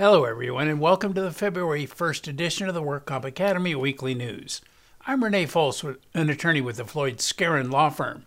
Hello, 0.00 0.24
everyone, 0.24 0.66
and 0.66 0.80
welcome 0.80 1.12
to 1.12 1.20
the 1.20 1.30
February 1.30 1.86
1st 1.86 2.26
edition 2.26 2.66
of 2.66 2.74
the 2.74 2.82
WorkComp 2.82 3.22
Academy 3.22 3.74
Weekly 3.74 4.14
News. 4.14 4.62
I'm 5.06 5.22
Renee 5.22 5.44
Fols, 5.44 5.98
an 6.14 6.30
attorney 6.30 6.62
with 6.62 6.78
the 6.78 6.86
Floyd 6.86 7.18
Skeren 7.18 7.70
Law 7.70 7.90
Firm. 7.90 8.24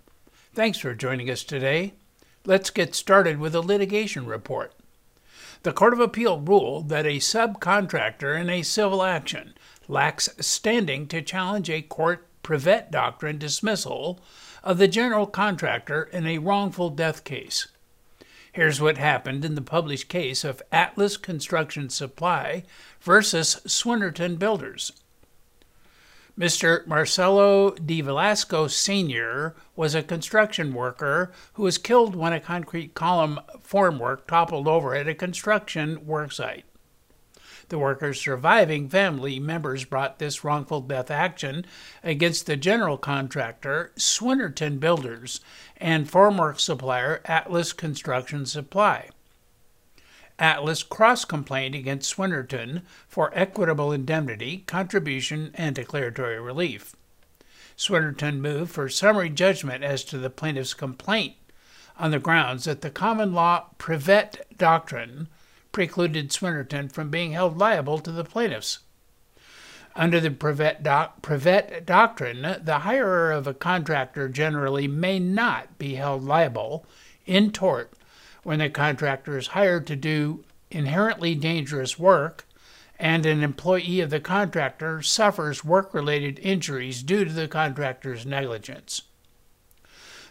Thanks 0.54 0.78
for 0.78 0.94
joining 0.94 1.32
us 1.32 1.44
today. 1.44 1.94
Let's 2.46 2.70
get 2.70 2.94
started 2.94 3.40
with 3.40 3.56
a 3.56 3.62
litigation 3.62 4.28
report. 4.28 4.76
The 5.64 5.74
Court 5.74 5.94
of 5.94 6.00
Appeal 6.00 6.42
ruled 6.42 6.90
that 6.90 7.08
a 7.08 7.18
subcontractor 7.18 8.40
in 8.40 8.52
a 8.52 8.62
civil 8.62 9.02
action 9.02 9.56
lacks 9.88 10.30
standing 10.40 11.08
to 11.08 11.24
challenge 11.24 11.72
a 11.72 11.82
court 11.82 12.28
Privette 12.44 12.92
doctrine 12.92 13.40
dismissal 13.40 14.20
of 14.64 14.78
the 14.78 14.88
general 14.88 15.26
contractor 15.26 16.04
in 16.04 16.28
a 16.28 16.38
wrongful 16.38 16.92
death 16.92 17.24
case. 17.24 17.66
Here's 18.54 18.80
what 18.80 19.00
happened 19.00 19.44
in 19.44 19.56
the 19.56 19.64
published 19.64 20.10
case 20.10 20.44
of 20.44 20.62
Atlas 20.72 21.18
Construction 21.18 21.90
Supply 21.90 22.62
versus 23.02 23.60
Swinnerton 23.66 24.38
Builders. 24.38 24.92
Mr. 26.38 26.86
Marcelo 26.86 27.72
de 27.72 28.02
Velasco 28.02 28.68
Sr. 28.68 29.56
was 29.76 29.96
a 29.96 30.04
construction 30.04 30.72
worker 30.72 31.32
who 31.54 31.64
was 31.64 31.80
killed 31.80 32.16
when 32.16 32.32
a 32.32 32.40
concrete 32.40 32.94
column 32.94 33.40
formwork 33.68 34.28
toppled 34.28 34.68
over 34.68 34.94
at 34.94 35.08
a 35.08 35.16
construction 35.16 35.98
worksite. 36.06 36.62
The 37.70 37.80
worker's 37.80 38.22
surviving 38.22 38.88
family 38.88 39.40
members 39.40 39.86
brought 39.86 40.20
this 40.20 40.44
wrongful 40.44 40.82
death 40.82 41.10
action 41.10 41.66
against 42.04 42.46
the 42.46 42.58
general 42.58 42.98
contractor, 42.98 43.92
Swinnerton 43.98 44.80
Builders, 44.80 45.40
and 45.84 46.10
formwork 46.10 46.62
supplier 46.62 47.20
Atlas 47.26 47.74
Construction 47.74 48.46
Supply. 48.46 49.10
Atlas 50.40 50.82
cross 50.82 51.26
complained 51.26 51.76
against 51.76 52.16
Swinnerton 52.16 52.84
for 53.06 53.32
equitable 53.36 53.92
indemnity, 53.92 54.64
contribution, 54.66 55.52
and 55.56 55.76
declaratory 55.76 56.40
relief. 56.40 56.96
Swinnerton 57.78 58.40
moved 58.40 58.72
for 58.72 58.88
summary 58.88 59.30
judgment 59.30 59.84
as 59.84 60.06
to 60.06 60.18
the 60.18 60.30
plaintiff's 60.30 60.74
complaint 60.74 61.36
on 62.00 62.12
the 62.12 62.20
grounds 62.20 62.64
that 62.64 62.80
the 62.80 62.90
common 62.90 63.34
law 63.34 63.66
Privette 63.78 64.38
doctrine 64.58 65.28
precluded 65.74 66.30
Swinnerton 66.30 66.94
from 66.94 67.10
being 67.10 67.34
held 67.34 67.58
liable 67.58 68.00
to 68.00 68.12
the 68.12 68.24
plaintiffs. 68.24 68.80
Under 69.96 70.20
the 70.20 70.32
Privette, 70.32 70.82
doc, 70.82 71.22
doctrine, 71.86 72.42
the 72.42 72.80
hirer 72.80 73.32
of 73.32 73.46
a 73.46 73.54
contractor 73.54 74.28
generally 74.28 74.88
may 74.88 75.20
not 75.20 75.78
be 75.78 75.96
held 75.96 76.24
liable 76.24 76.86
in 77.26 77.52
tort 77.52 77.94
when 78.42 78.60
the 78.60 78.70
contractor 78.70 79.38
is 79.38 79.48
hired 79.48 79.86
to 79.88 79.96
do 79.96 80.44
inherently 80.72 81.36
dangerous 81.36 82.00
work 82.00 82.46
and 82.98 83.26
an 83.26 83.44
employee 83.44 84.00
of 84.00 84.10
the 84.10 84.20
contractor 84.20 85.02
suffers 85.02 85.64
work 85.64 85.94
related 85.94 86.40
injuries 86.40 87.04
due 87.04 87.26
to 87.26 87.32
the 87.32 87.48
contractor's 87.48 88.26
negligence. 88.26 89.04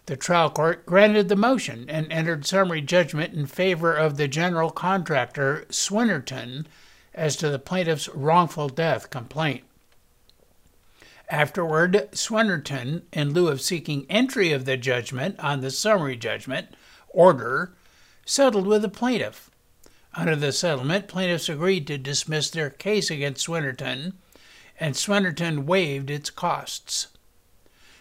The 0.07 0.17
trial 0.17 0.51
court 0.51 0.85
granted 0.85 1.29
the 1.29 1.37
motion 1.37 1.89
and 1.89 2.11
entered 2.11 2.45
summary 2.45 2.81
judgment 2.81 3.35
in 3.35 3.47
favor 3.47 3.95
of 3.95 4.17
the 4.17 4.27
general 4.27 4.71
contractor, 4.71 5.65
Swinnerton, 5.69 6.67
as 7.15 7.37
to 7.37 7.51
the 7.51 7.59
plaintiff's 7.59 8.09
wrongful 8.09 8.69
death 8.69 9.11
complaint. 9.11 9.63
Afterward, 11.29 12.09
Swinnerton, 12.13 13.03
in 13.13 13.33
lieu 13.33 13.49
of 13.49 13.61
seeking 13.61 14.07
entry 14.11 14.53
of 14.53 14.65
the 14.65 14.77
judgment 14.77 15.39
on 15.41 15.61
the 15.61 15.71
summary 15.71 16.17
judgment 16.17 16.75
order, 17.09 17.75
settled 18.27 18.67
with 18.67 18.83
the 18.83 18.89
plaintiff. 18.89 19.51
Under 20.15 20.37
the 20.37 20.53
settlement, 20.53 21.09
plaintiffs 21.09 21.49
agreed 21.49 21.87
to 21.87 21.97
dismiss 21.97 22.51
their 22.51 22.69
case 22.69 23.11
against 23.11 23.47
Swinnerton, 23.47 24.12
and 24.78 24.95
Swinnerton 24.95 25.65
waived 25.65 26.11
its 26.11 26.28
costs. 26.28 27.09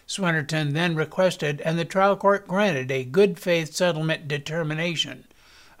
Swinnerton 0.06 0.72
then 0.72 0.94
requested, 0.94 1.62
and 1.62 1.78
the 1.78 1.86
trial 1.86 2.16
court 2.16 2.46
granted, 2.46 2.90
a 2.90 3.04
good 3.04 3.38
faith 3.38 3.72
settlement 3.72 4.28
determination 4.28 5.24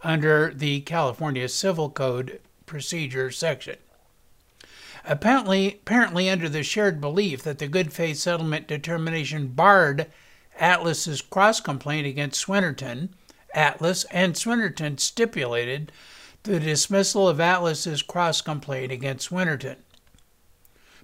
under 0.02 0.54
the 0.54 0.80
California 0.80 1.48
Civil 1.48 1.90
Code 1.90 2.40
procedure 2.66 3.30
section. 3.30 3.76
Apparently, 5.04 5.80
apparently, 5.82 6.30
under 6.30 6.48
the 6.48 6.62
shared 6.62 7.00
belief 7.00 7.42
that 7.42 7.58
the 7.58 7.66
good 7.66 7.92
faith 7.92 8.18
settlement 8.18 8.68
determination 8.68 9.48
barred 9.48 10.06
Atlas's 10.58 11.20
cross 11.20 11.60
complaint 11.60 12.06
against 12.06 12.46
Swinnerton, 12.46 13.08
Atlas 13.54 14.04
and 14.10 14.34
Swinnerton 14.34 14.98
stipulated 15.00 15.90
the 16.44 16.60
dismissal 16.60 17.28
of 17.28 17.40
Atlas's 17.40 18.02
cross 18.02 18.40
complaint 18.40 18.92
against 18.92 19.30
Swinnerton. 19.30 19.76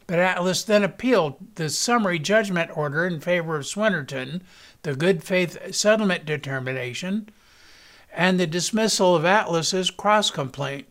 But 0.06 0.18
Atlas 0.18 0.62
then 0.64 0.82
appealed 0.82 1.36
the 1.56 1.68
summary 1.68 2.18
judgment 2.18 2.70
order 2.76 3.06
in 3.06 3.20
favor 3.20 3.56
of 3.56 3.66
Swinnerton, 3.66 4.40
the 4.82 4.96
good 4.96 5.22
faith 5.22 5.74
settlement 5.74 6.24
determination, 6.24 7.28
and 8.12 8.40
the 8.40 8.46
dismissal 8.46 9.14
of 9.14 9.24
Atlas's 9.24 9.90
cross 9.90 10.30
complaint. 10.30 10.86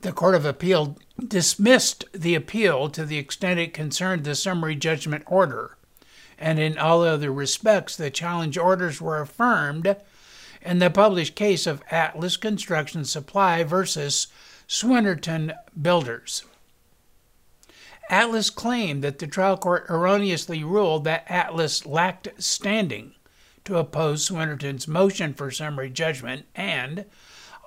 The 0.00 0.12
Court 0.12 0.36
of 0.36 0.44
Appeal 0.44 0.96
dismissed 1.18 2.04
the 2.12 2.36
appeal 2.36 2.88
to 2.90 3.04
the 3.04 3.18
extent 3.18 3.58
it 3.58 3.74
concerned 3.74 4.22
the 4.22 4.36
summary 4.36 4.76
judgment 4.76 5.24
order, 5.26 5.76
and 6.38 6.60
in 6.60 6.78
all 6.78 7.02
other 7.02 7.32
respects, 7.32 7.96
the 7.96 8.08
challenge 8.08 8.56
orders 8.56 9.00
were 9.00 9.20
affirmed 9.20 9.96
in 10.62 10.78
the 10.78 10.90
published 10.90 11.34
case 11.34 11.66
of 11.66 11.82
Atlas 11.90 12.36
Construction 12.36 13.04
Supply 13.04 13.64
versus 13.64 14.28
Swinnerton 14.68 15.52
Builders. 15.80 16.44
Atlas 18.08 18.50
claimed 18.50 19.02
that 19.02 19.18
the 19.18 19.26
trial 19.26 19.56
court 19.56 19.84
erroneously 19.88 20.62
ruled 20.62 21.04
that 21.04 21.24
Atlas 21.28 21.84
lacked 21.84 22.28
standing 22.38 23.14
to 23.64 23.76
oppose 23.76 24.24
Swinnerton's 24.24 24.86
motion 24.86 25.34
for 25.34 25.50
summary 25.50 25.90
judgment, 25.90 26.46
and 26.54 27.04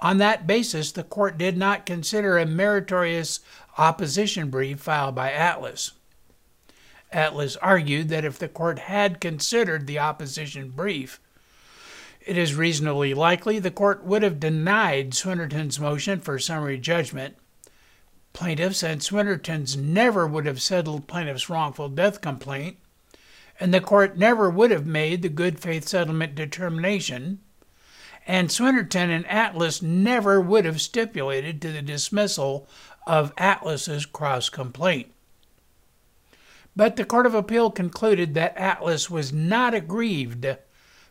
on 0.02 0.18
that 0.18 0.48
basis, 0.48 0.92
the 0.92 1.04
court 1.04 1.38
did 1.38 1.58
not 1.58 1.86
consider 1.86 2.38
a 2.38 2.46
meritorious 2.46 3.40
opposition 3.78 4.50
brief 4.50 4.80
filed 4.80 5.16
by 5.16 5.32
Atlas. 5.32 5.92
Atlas 7.12 7.56
argued 7.58 8.10
that 8.10 8.26
if 8.26 8.40
the 8.40 8.48
court 8.48 8.80
had 8.80 9.22
considered 9.22 9.86
the 9.86 10.00
opposition 10.00 10.70
brief, 10.70 11.20
it 12.26 12.38
is 12.38 12.56
reasonably 12.56 13.14
likely 13.14 13.60
the 13.60 13.72
court 13.72 14.04
would 14.04 14.24
have 14.24 14.40
denied 14.40 15.14
Swinnerton's 15.14 15.80
motion 15.80 16.20
for 16.20 16.40
summary 16.40 16.78
judgment 16.78 17.36
Plaintiffs 18.34 18.82
and 18.82 19.02
Swinnertons 19.02 19.76
never 19.76 20.26
would 20.26 20.46
have 20.46 20.62
settled 20.62 21.08
plaintiff's 21.08 21.50
wrongful 21.50 21.90
death 21.90 22.22
complaint, 22.22 22.78
and 23.60 23.74
the 23.74 23.82
court 23.82 24.18
never 24.18 24.50
would 24.50 24.72
have 24.72 24.86
made 24.86 25.22
the 25.22 25.30
good 25.30 25.60
faith 25.60 25.88
settlement 25.88 26.36
determination, 26.36 27.42
and 28.28 28.50
Swinnerton 28.50 29.10
and 29.10 29.28
Atlas 29.28 29.82
never 29.82 30.40
would 30.40 30.66
have 30.66 30.82
stipulated 30.82 31.62
to 31.62 31.72
the 31.72 31.82
dismissal 31.82 32.68
of 33.08 33.34
Atlas's 33.38 34.06
cross 34.06 34.50
complaint. 34.50 35.12
But 36.76 36.96
the 36.96 37.06
Court 37.06 37.26
of 37.26 37.36
Appeal 37.36 37.72
concluded 37.72 38.34
that 38.34 38.56
Atlas 38.56 39.10
was 39.10 39.34
not 39.34 39.74
aggrieved 39.74 40.46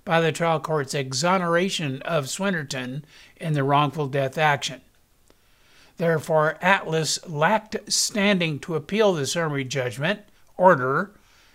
by 0.05 0.21
the 0.21 0.33
trial 0.33 0.61
court's 0.61 0.95
exoneration 0.95 2.01
of 2.03 2.27
Swinnerton 2.27 3.03
in 3.37 3.53
the 3.53 3.65
wrongful 3.65 4.07
death 4.07 4.39
action. 4.39 4.81
Therefore, 5.99 6.57
Atlas 6.63 7.19
lacked 7.29 7.93
standing 7.93 8.59
to 8.61 8.75
appeal 8.75 9.13
the 9.13 9.27
summary 9.27 9.65
judgment 9.65 10.21
order 10.57 11.13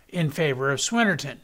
in 0.09 0.29
favor 0.29 0.69
of 0.69 0.79
Swinnerton. 0.79 1.39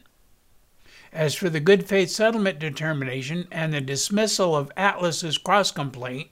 As 1.13 1.35
for 1.35 1.49
the 1.49 1.59
good 1.59 1.85
faith 1.85 2.09
settlement 2.09 2.57
determination 2.57 3.47
and 3.51 3.73
the 3.73 3.81
dismissal 3.81 4.55
of 4.55 4.71
Atlas's 4.77 5.37
cross 5.37 5.69
complaint, 5.69 6.29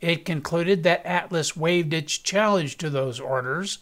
it 0.00 0.24
concluded 0.24 0.82
that 0.82 1.04
Atlas 1.04 1.56
waived 1.56 1.92
its 1.92 2.16
challenge 2.16 2.78
to 2.78 2.88
those 2.88 3.20
orders 3.20 3.78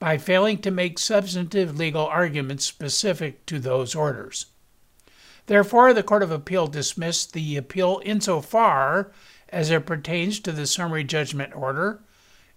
by 0.00 0.18
failing 0.18 0.58
to 0.58 0.70
make 0.72 0.98
substantive 0.98 1.78
legal 1.78 2.06
arguments 2.06 2.64
specific 2.64 3.46
to 3.46 3.60
those 3.60 3.94
orders. 3.94 4.46
Therefore, 5.46 5.94
the 5.94 6.02
Court 6.02 6.24
of 6.24 6.32
Appeal 6.32 6.66
dismissed 6.66 7.32
the 7.32 7.56
appeal 7.56 8.00
insofar 8.04 9.12
as 9.48 9.70
it 9.70 9.86
pertains 9.86 10.40
to 10.40 10.50
the 10.50 10.66
summary 10.66 11.04
judgment 11.04 11.54
order 11.54 12.00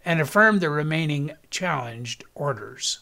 and 0.03 0.21
affirmed 0.21 0.61
the 0.61 0.69
remaining 0.69 1.33
challenged 1.51 2.23
orders. 2.33 3.01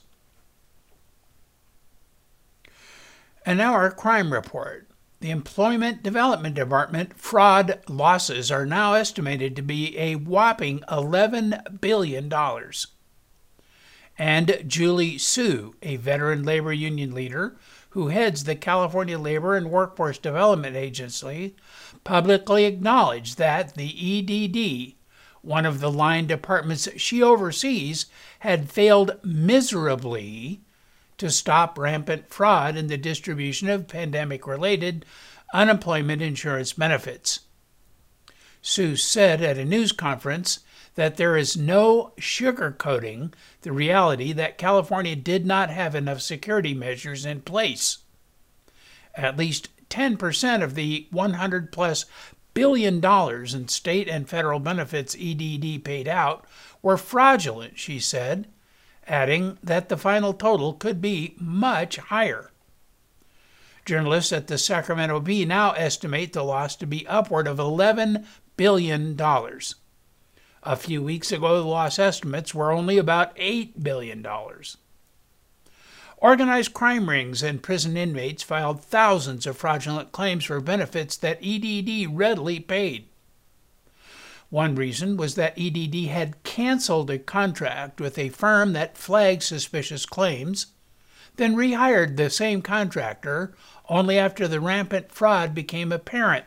And 3.46 3.58
now 3.58 3.74
our 3.74 3.92
crime 3.92 4.32
report. 4.32 4.88
The 5.20 5.32
Employment 5.32 6.04
Development 6.04 6.54
Department 6.54 7.18
fraud 7.18 7.80
losses 7.88 8.52
are 8.52 8.66
now 8.66 8.94
estimated 8.94 9.56
to 9.56 9.62
be 9.62 9.98
a 9.98 10.16
whopping 10.16 10.80
$11 10.90 11.80
billion. 11.80 12.32
And 14.18 14.64
Julie 14.68 15.18
Su, 15.18 15.76
a 15.82 15.96
veteran 15.96 16.44
labor 16.44 16.74
union 16.74 17.14
leader 17.14 17.58
who 17.92 18.08
heads 18.08 18.44
the 18.44 18.56
California 18.56 19.18
Labor 19.18 19.56
and 19.56 19.72
Workforce 19.72 20.18
Development 20.18 20.76
Agency, 20.76 21.56
publicly 22.04 22.66
acknowledged 22.66 23.38
that 23.38 23.76
the 23.76 23.88
EDD 24.20 24.96
one 25.44 25.66
of 25.66 25.82
the 25.82 25.92
line 25.92 26.26
departments 26.26 26.88
she 26.96 27.22
oversees, 27.22 28.06
had 28.40 28.72
failed 28.72 29.20
miserably 29.24 30.62
to 31.24 31.32
stop 31.32 31.78
rampant 31.78 32.28
fraud 32.28 32.76
in 32.76 32.88
the 32.88 32.98
distribution 32.98 33.70
of 33.70 33.88
pandemic 33.88 34.46
related 34.46 35.06
unemployment 35.54 36.22
insurance 36.22 36.74
benefits. 36.74 37.40
Su 38.62 38.98
said 38.98 39.42
at 39.42 39.58
a 39.58 39.64
news 39.64 39.94
conference 39.94 40.60
that 40.96 41.16
there 41.16 41.38
is 41.38 41.56
no 41.56 42.12
sugarcoating 42.20 43.34
the 43.62 43.72
reality 43.72 44.34
that 44.34 44.58
California 44.58 45.16
did 45.16 45.46
not 45.46 45.70
have 45.70 45.96
enough 45.96 46.20
security 46.20 46.74
measures 46.74 47.26
in 47.26 47.40
place. 47.40 48.00
At 49.16 49.38
least 49.38 49.70
10% 49.90 50.62
of 50.62 50.76
the 50.76 51.08
100 51.12 51.72
plus 51.72 52.06
billion 52.54 53.00
dollars 53.00 53.54
in 53.54 53.70
state 53.70 54.10
and 54.10 54.28
federal 54.28 54.60
benefits 54.60 55.16
EDD 55.18 55.86
paid 55.86 56.10
out 56.10 56.46
were 56.82 56.98
fraudulent, 56.98 57.80
she 57.80 57.98
said, 57.98 58.50
adding 59.08 59.58
that 59.64 59.90
the 59.90 59.98
final 59.98 60.34
total 60.34 60.74
could 60.74 61.02
be 61.02 61.36
much 61.40 61.98
higher. 61.98 62.52
Journalists 63.86 64.32
at 64.32 64.48
the 64.48 64.58
Sacramento 64.58 65.20
Bee 65.20 65.46
now 65.46 65.72
estimate 65.72 66.34
the 66.34 66.44
loss 66.44 66.76
to 66.78 66.88
be 66.88 67.06
upward 67.08 67.48
of 67.48 67.58
$11 67.58 68.26
billion. 68.56 69.20
A 70.66 70.76
few 70.78 71.04
weeks 71.04 71.32
ago, 71.32 71.62
the 71.62 71.68
loss 71.68 72.00
estimates 72.00 72.56
were 72.56 72.72
only 72.72 72.98
about 72.98 73.36
$8 73.36 73.84
billion. 73.84 74.26
Organized 76.18 76.74
crime 76.74 77.10
rings 77.10 77.44
and 77.44 77.62
prison 77.62 77.98
inmates 77.98 78.44
filed 78.44 78.82
thousands 78.82 79.46
of 79.46 79.58
fraudulent 79.58 80.14
claims 80.14 80.46
for 80.46 80.62
benefits 80.62 81.18
that 81.18 81.44
EDD 81.44 82.16
readily 82.16 82.62
paid. 82.62 83.10
One 84.54 84.76
reason 84.76 85.18
was 85.18 85.34
that 85.34 85.58
EDD 85.58 86.10
had 86.10 86.44
canceled 86.44 87.10
a 87.10 87.18
contract 87.18 88.00
with 88.00 88.20
a 88.20 88.30
firm 88.30 88.74
that 88.74 89.00
flagged 89.00 89.42
suspicious 89.42 90.06
claims, 90.06 90.68
then 91.38 91.56
rehired 91.56 92.18
the 92.18 92.30
same 92.30 92.62
contractor 92.62 93.56
only 93.90 94.20
after 94.20 94.48
the 94.48 94.60
rampant 94.62 95.12
fraud 95.12 95.56
became 95.56 95.92
apparent. 95.92 96.46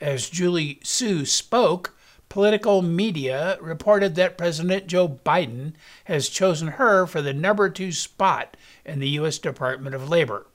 As 0.00 0.30
Julie 0.30 0.78
Su 0.84 1.26
spoke, 1.26 1.96
political 2.28 2.80
media 2.80 3.58
reported 3.60 4.14
that 4.14 4.38
President 4.38 4.86
Joe 4.86 5.08
Biden 5.08 5.72
has 6.04 6.28
chosen 6.28 6.68
her 6.68 7.08
for 7.08 7.20
the 7.20 7.34
number 7.34 7.70
two 7.70 7.90
spot 7.90 8.56
in 8.84 9.00
the 9.00 9.08
U.S. 9.08 9.38
Department 9.38 9.96
of 9.96 10.08
Labor. 10.08 10.46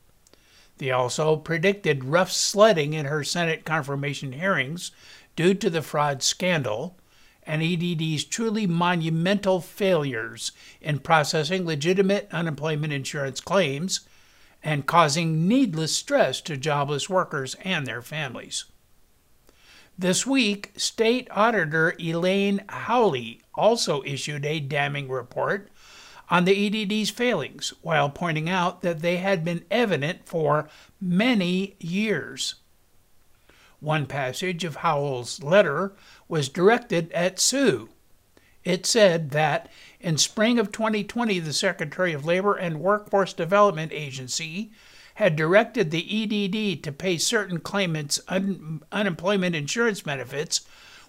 They 0.78 0.92
also 0.92 1.36
predicted 1.36 2.06
rough 2.06 2.32
sledding 2.32 2.94
in 2.94 3.06
her 3.06 3.24
Senate 3.24 3.66
confirmation 3.66 4.34
hearings 4.34 4.92
due 5.36 5.54
to 5.56 5.70
the 5.70 5.82
fraud 5.82 6.22
scandal 6.22 6.98
and 7.44 7.64
EDD's 7.64 8.26
truly 8.26 8.68
monumental 8.68 9.62
failures 9.62 10.52
in 10.82 11.00
processing 11.00 11.66
legitimate 11.66 12.28
unemployment 12.32 12.92
insurance 12.92 13.40
claims 13.40 14.02
and 14.64 14.86
causing 14.86 15.48
needless 15.48 15.96
stress 15.96 16.42
to 16.42 16.58
jobless 16.58 17.10
workers 17.10 17.56
and 17.64 17.88
their 17.88 18.02
families. 18.02 18.66
This 19.98 20.28
week, 20.28 20.74
State 20.76 21.28
Auditor 21.32 21.96
Elaine 22.00 22.64
Howle 22.70 23.38
also 23.56 24.04
issued 24.04 24.46
a 24.46 24.60
damning 24.60 25.10
report 25.10 25.72
on 26.30 26.46
the 26.46 26.84
EDD's 26.84 27.10
failings 27.10 27.74
while 27.82 28.10
pointing 28.10 28.50
out 28.50 28.82
that 28.82 29.00
they 29.02 29.18
had 29.18 29.44
been 29.46 29.64
evident 29.72 30.26
for 30.26 30.68
many 31.00 31.76
years. 31.80 32.56
One 33.80 34.06
passage 34.08 34.64
of 34.64 34.78
Howle's 34.78 35.42
letter 35.44 35.94
was 36.28 36.50
directed 36.50 37.12
at 37.12 37.40
Su. 37.40 37.90
It 38.64 38.86
said 38.86 39.30
that 39.32 39.70
in 40.02 40.18
spring 40.18 40.60
of 40.60 40.72
2020, 40.72 41.40
the 41.40 41.54
Secretary 41.54 42.12
of 42.12 42.26
Labor 42.26 42.56
and 42.56 42.82
Workforce 42.82 43.34
Development 43.34 43.92
Agency 43.94 44.72
had 45.16 45.36
directed 45.36 45.90
the 45.90 46.04
EDD 46.24 46.84
to 46.84 46.92
pay 46.92 47.18
certain 47.18 47.60
claimants 47.60 48.20
un- 48.28 48.84
unemployment 48.92 49.56
insurance 49.56 50.02
benefits 50.02 50.62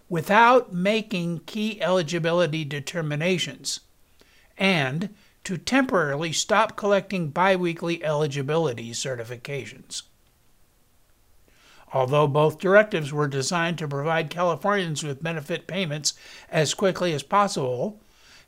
without 0.08 0.72
making 0.72 1.40
key 1.40 1.80
eligibility 1.82 2.64
determinations, 2.64 3.80
and 4.58 5.14
to 5.44 5.56
temporarily 5.56 6.32
stop 6.32 6.76
collecting 6.76 7.30
biweekly 7.30 8.04
eligibility 8.04 8.90
certifications. 8.90 10.02
Although 11.94 12.26
both 12.26 12.58
directives 12.58 13.12
were 13.12 13.28
designed 13.28 13.78
to 13.78 13.88
provide 13.88 14.28
Californians 14.28 15.02
with 15.02 15.22
benefit 15.22 15.66
payments 15.66 16.12
as 16.50 16.74
quickly 16.74 17.14
as 17.14 17.22
possible, 17.22 18.00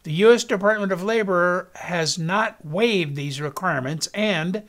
the 0.03 0.13
U.S. 0.13 0.45
Department 0.45 0.93
of 0.93 1.03
Labor 1.03 1.71
has 1.77 2.19
not 2.19 2.65
waived 2.65 3.17
these 3.17 3.41
requirements 3.41 4.09
and 4.09 4.65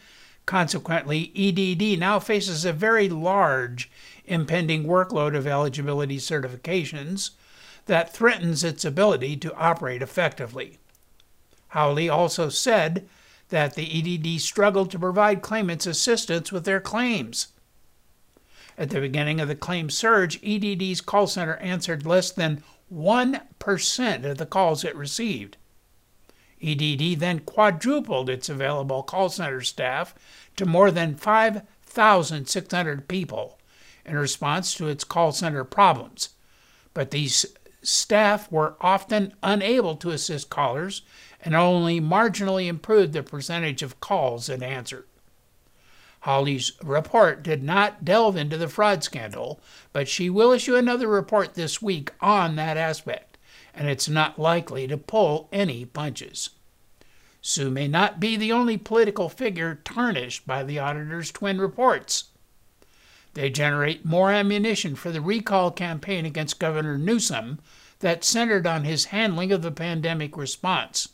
Consequently, 0.52 1.32
EDD 1.34 1.98
now 1.98 2.20
faces 2.20 2.66
a 2.66 2.74
very 2.74 3.08
large 3.08 3.90
impending 4.26 4.84
workload 4.84 5.34
of 5.34 5.48
eligibility 5.48 6.18
certifications 6.18 7.32
that 7.86 8.14
threatens 8.14 8.62
its 8.62 8.84
ability 8.84 9.38
to 9.38 9.56
operate 9.56 10.02
effectively. 10.02 10.78
Howle 11.72 12.10
also 12.12 12.50
said 12.50 13.08
that 13.50 13.76
the 13.76 14.18
EDD 14.18 14.42
struggled 14.42 14.92
to 14.92 15.00
provide 15.00 15.42
claimants 15.42 15.86
assistance 15.86 16.52
with 16.52 16.66
their 16.66 16.82
claims. 16.82 17.48
At 18.78 18.90
the 18.90 19.00
beginning 19.00 19.40
of 19.40 19.48
the 19.48 19.56
claim 19.56 19.90
surge, 19.90 20.40
EDD's 20.44 21.02
call 21.02 21.28
center 21.28 21.56
answered 21.58 22.06
less 22.06 22.32
than 22.32 22.64
1% 22.94 24.26
of 24.26 24.38
the 24.38 24.46
calls 24.46 24.84
it 24.84 24.96
received. 24.96 25.58
EDD 26.62 27.20
then 27.20 27.40
quadrupled 27.40 28.30
its 28.30 28.50
available 28.50 29.02
call 29.02 29.30
center 29.30 29.62
staff 29.62 30.14
to 30.58 30.66
more 30.66 30.92
than 30.92 31.16
5,600 31.16 33.08
people 33.08 33.58
in 34.06 34.18
response 34.18 34.74
to 34.76 34.88
its 34.88 35.04
call 35.06 35.32
center 35.32 35.64
problems. 35.64 36.30
But 36.94 37.12
these 37.12 37.46
staff 37.82 38.52
were 38.52 38.76
often 38.82 39.34
unable 39.42 39.96
to 39.96 40.12
assist 40.12 40.50
callers 40.50 41.02
and 41.44 41.56
only 41.56 42.00
marginally 42.00 42.68
improved 42.68 43.14
the 43.14 43.24
percentage 43.24 43.82
of 43.82 44.00
calls 44.00 44.50
answered. 44.50 45.06
Howle's 46.22 46.74
report 46.84 47.42
did 47.42 47.64
not 47.64 48.06
delve 48.06 48.38
into 48.38 48.56
the 48.56 48.68
fraud 48.68 49.04
scandal, 49.04 49.60
but 49.92 50.08
she 50.08 50.30
will 50.30 50.52
issue 50.52 50.76
another 50.76 51.08
report 51.08 51.56
this 51.56 51.82
week 51.82 52.12
on 52.22 52.56
that 52.58 52.78
aspect, 52.78 53.40
and 53.74 53.90
it's 53.90 54.08
not 54.08 54.38
likely 54.38 54.86
to 54.88 54.98
pull 54.98 55.50
any 55.52 55.84
punches. 55.84 56.52
Su 57.42 57.72
may 57.72 57.88
not 57.88 58.20
be 58.20 58.38
the 58.38 58.52
only 58.52 58.78
political 58.78 59.30
figure 59.30 59.82
tarnished 59.84 60.46
by 60.46 60.64
the 60.64 60.78
auditor's 60.78 61.32
twin 61.32 61.60
reports. 61.60 62.26
They 63.34 63.50
generate 63.50 64.06
more 64.06 64.32
ammunition 64.32 64.96
for 64.96 65.12
the 65.12 65.22
recall 65.22 65.72
campaign 65.72 66.26
against 66.26 66.60
Governor 66.60 66.98
Newsom 66.98 67.60
that 68.00 68.24
centered 68.24 68.68
on 68.68 68.84
his 68.84 69.06
handling 69.06 69.52
of 69.52 69.62
the 69.62 69.72
pandemic 69.72 70.36
response. 70.36 71.10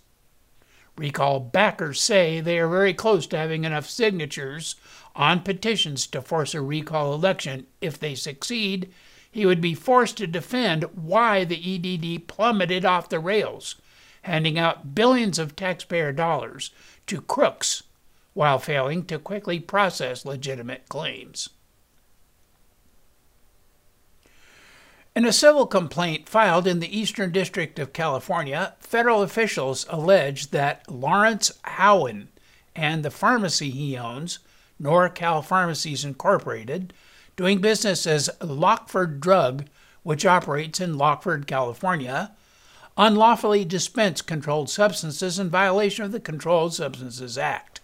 Recall 0.97 1.39
backers 1.39 2.01
say 2.01 2.39
they 2.39 2.57
are 2.57 2.67
very 2.67 2.93
close 2.93 3.27
to 3.27 3.37
having 3.37 3.65
enough 3.65 3.87
signatures 3.87 4.75
on 5.15 5.43
petitions 5.43 6.07
to 6.07 6.21
force 6.21 6.55
a 6.55 6.61
recall 6.61 7.13
election. 7.13 7.67
If 7.81 7.99
they 7.99 8.15
succeed, 8.15 8.91
he 9.29 9.45
would 9.45 9.61
be 9.61 9.75
forced 9.75 10.17
to 10.17 10.27
defend 10.27 10.85
why 10.95 11.43
the 11.43 11.75
EDD 11.75 12.27
plummeted 12.27 12.83
off 12.83 13.09
the 13.09 13.19
rails 13.19 13.75
handing 14.27 14.59
out 14.59 14.93
billions 14.93 15.39
of 15.39 15.55
taxpayer 15.55 16.11
dollars 16.11 16.71
to 17.07 17.21
crooks 17.21 17.83
while 18.33 18.59
failing 18.59 19.05
to 19.05 19.17
quickly 19.17 19.57
process 19.59 20.25
legitimate 20.25 20.89
claims. 20.89 21.49
In 25.17 25.25
a 25.25 25.33
civil 25.33 25.65
complaint 25.65 26.29
filed 26.29 26.67
in 26.67 26.79
the 26.79 26.95
Eastern 26.95 27.31
District 27.31 27.79
of 27.79 27.91
California, 27.91 28.75
federal 28.79 29.23
officials 29.23 29.83
allege 29.89 30.51
that 30.51 30.87
Lawrence 30.91 31.51
Howen 31.65 32.27
and 32.75 33.03
the 33.03 33.09
pharmacy 33.09 33.71
he 33.71 33.97
owns, 33.97 34.37
NorCal 34.79 35.43
Pharmacies 35.43 36.05
Incorporated, 36.05 36.93
doing 37.35 37.61
business 37.61 38.05
as 38.05 38.29
Lockford 38.43 39.19
Drug, 39.19 39.65
which 40.03 40.23
operates 40.23 40.79
in 40.79 40.99
Lockford, 40.99 41.47
California, 41.47 42.33
unlawfully 42.95 43.65
dispense 43.65 44.21
controlled 44.21 44.69
substances 44.69 45.39
in 45.39 45.49
violation 45.49 46.05
of 46.05 46.11
the 46.11 46.19
Controlled 46.19 46.75
Substances 46.75 47.39
Act. 47.39 47.76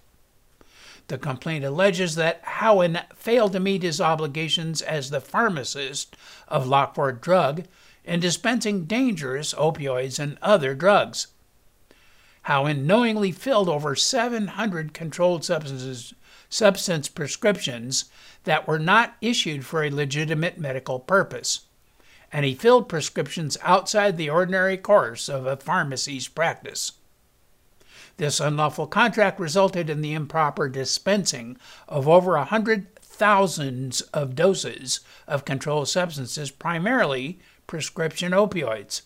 The 1.07 1.17
complaint 1.17 1.65
alleges 1.65 2.15
that 2.15 2.43
Howen 2.43 3.03
failed 3.15 3.53
to 3.53 3.59
meet 3.59 3.83
his 3.83 3.99
obligations 3.99 4.81
as 4.81 5.09
the 5.09 5.21
pharmacist 5.21 6.15
of 6.47 6.67
Lockford 6.67 7.21
Drug 7.21 7.65
in 8.03 8.19
dispensing 8.19 8.85
dangerous 8.85 9.53
opioids 9.53 10.19
and 10.19 10.37
other 10.41 10.73
drugs. 10.73 11.27
Howen 12.47 12.85
knowingly 12.85 13.31
filled 13.31 13.69
over 13.69 13.95
700 13.95 14.93
controlled 14.93 15.45
substances, 15.45 16.13
substance 16.49 17.09
prescriptions 17.09 18.05
that 18.43 18.67
were 18.67 18.79
not 18.79 19.15
issued 19.21 19.65
for 19.65 19.83
a 19.83 19.89
legitimate 19.89 20.57
medical 20.57 20.99
purpose 20.99 21.61
and 22.33 22.43
he 22.43 22.55
filled 22.55 22.89
prescriptions 22.89 23.57
outside 23.61 24.17
the 24.17 24.29
ordinary 24.29 24.75
course 24.75 25.29
of 25.29 25.45
a 25.45 25.55
pharmacy's 25.55 26.27
practice. 26.27 26.93
This 28.17 28.39
unlawful 28.39 28.87
contract 28.87 29.39
resulted 29.39 29.89
in 29.89 30.01
the 30.01 30.13
improper 30.13 30.69
dispensing 30.69 31.57
of 31.87 32.07
over 32.07 32.35
a 32.35 32.45
hundred 32.45 32.95
thousands 32.95 34.01
of 34.13 34.35
doses 34.35 34.99
of 35.27 35.45
controlled 35.45 35.87
substances, 35.87 36.51
primarily 36.51 37.39
prescription 37.65 38.31
opioids. 38.31 39.01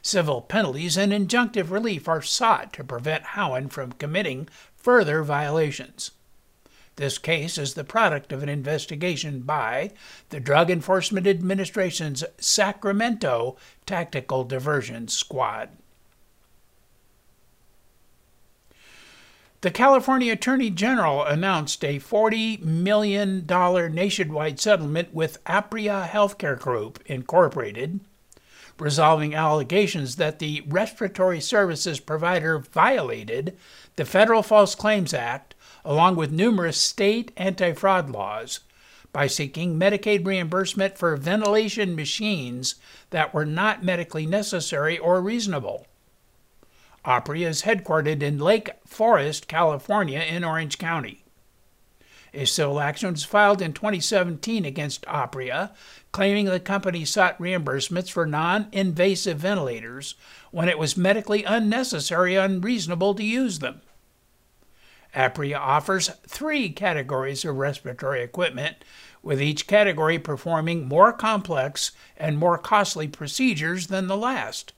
Civil 0.00 0.42
penalties 0.42 0.96
and 0.96 1.12
injunctive 1.12 1.70
relief 1.70 2.08
are 2.08 2.22
sought 2.22 2.72
to 2.72 2.84
prevent 2.84 3.24
Howen 3.24 3.70
from 3.70 3.92
committing 3.92 4.48
further 4.76 5.22
violations. 5.22 6.10
This 6.96 7.18
case 7.18 7.56
is 7.56 7.74
the 7.74 7.84
product 7.84 8.32
of 8.32 8.42
an 8.42 8.48
investigation 8.48 9.40
by 9.40 9.92
the 10.28 10.40
Drug 10.40 10.70
Enforcement 10.70 11.26
Administration's 11.26 12.22
Sacramento 12.38 13.56
Tactical 13.86 14.44
Diversion 14.44 15.08
Squad. 15.08 15.70
The 19.62 19.70
California 19.70 20.32
Attorney 20.32 20.70
General 20.70 21.22
announced 21.22 21.84
a 21.84 22.00
$40 22.00 22.64
million 22.64 23.46
nationwide 23.46 24.58
settlement 24.58 25.14
with 25.14 25.42
Apria 25.44 26.08
Healthcare 26.08 26.58
Group, 26.58 26.98
Incorporated, 27.06 28.00
resolving 28.80 29.36
allegations 29.36 30.16
that 30.16 30.40
the 30.40 30.64
respiratory 30.66 31.40
services 31.40 32.00
provider 32.00 32.58
violated 32.58 33.56
the 33.94 34.04
Federal 34.04 34.42
False 34.42 34.74
Claims 34.74 35.14
Act 35.14 35.54
along 35.84 36.16
with 36.16 36.32
numerous 36.32 36.76
state 36.76 37.30
anti 37.36 37.72
fraud 37.72 38.10
laws 38.10 38.58
by 39.12 39.28
seeking 39.28 39.78
Medicaid 39.78 40.26
reimbursement 40.26 40.98
for 40.98 41.16
ventilation 41.16 41.94
machines 41.94 42.74
that 43.10 43.32
were 43.32 43.46
not 43.46 43.84
medically 43.84 44.26
necessary 44.26 44.98
or 44.98 45.22
reasonable. 45.22 45.86
Apria 47.04 47.48
is 47.48 47.62
headquartered 47.62 48.22
in 48.22 48.38
Lake 48.38 48.70
Forest, 48.86 49.48
California, 49.48 50.20
in 50.20 50.44
Orange 50.44 50.78
County. 50.78 51.24
A 52.34 52.46
civil 52.46 52.80
action 52.80 53.12
was 53.12 53.24
filed 53.24 53.60
in 53.60 53.72
2017 53.72 54.64
against 54.64 55.04
Apria, 55.04 55.72
claiming 56.12 56.46
the 56.46 56.60
company 56.60 57.04
sought 57.04 57.38
reimbursements 57.38 58.10
for 58.10 58.24
non 58.24 58.68
invasive 58.72 59.38
ventilators 59.38 60.14
when 60.50 60.68
it 60.68 60.78
was 60.78 60.96
medically 60.96 61.44
unnecessary 61.44 62.36
or 62.36 62.44
unreasonable 62.44 63.14
to 63.16 63.24
use 63.24 63.58
them. 63.58 63.82
Apria 65.14 65.58
offers 65.58 66.08
three 66.26 66.70
categories 66.70 67.44
of 67.44 67.56
respiratory 67.56 68.22
equipment, 68.22 68.76
with 69.22 69.42
each 69.42 69.66
category 69.66 70.18
performing 70.18 70.88
more 70.88 71.12
complex 71.12 71.92
and 72.16 72.38
more 72.38 72.56
costly 72.56 73.08
procedures 73.08 73.88
than 73.88 74.06
the 74.06 74.16
last. 74.16 74.72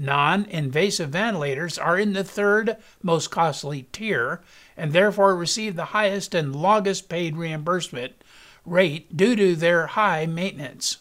Non 0.00 0.44
invasive 0.44 1.10
ventilators 1.10 1.76
are 1.76 1.98
in 1.98 2.12
the 2.12 2.22
third 2.22 2.76
most 3.02 3.32
costly 3.32 3.82
tier 3.90 4.40
and 4.76 4.92
therefore 4.92 5.34
receive 5.34 5.74
the 5.74 5.86
highest 5.86 6.36
and 6.36 6.54
longest 6.54 7.08
paid 7.08 7.36
reimbursement 7.36 8.12
rate 8.64 9.16
due 9.16 9.34
to 9.34 9.56
their 9.56 9.88
high 9.88 10.24
maintenance. 10.24 10.98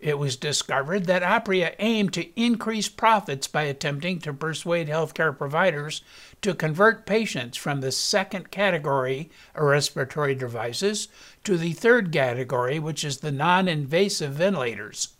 It 0.00 0.18
was 0.18 0.34
discovered 0.34 1.06
that 1.06 1.22
Apria 1.22 1.76
aimed 1.78 2.12
to 2.14 2.28
increase 2.38 2.88
profits 2.88 3.46
by 3.46 3.62
attempting 3.62 4.18
to 4.22 4.34
persuade 4.34 4.88
healthcare 4.88 5.38
providers 5.38 6.02
to 6.42 6.56
convert 6.56 7.06
patients 7.06 7.56
from 7.56 7.80
the 7.80 7.92
second 7.92 8.50
category 8.50 9.30
of 9.54 9.62
respiratory 9.62 10.34
devices 10.34 11.06
to 11.44 11.56
the 11.56 11.72
third 11.72 12.10
category, 12.10 12.80
which 12.80 13.04
is 13.04 13.18
the 13.18 13.30
non 13.30 13.68
invasive 13.68 14.32
ventilators. 14.32 15.13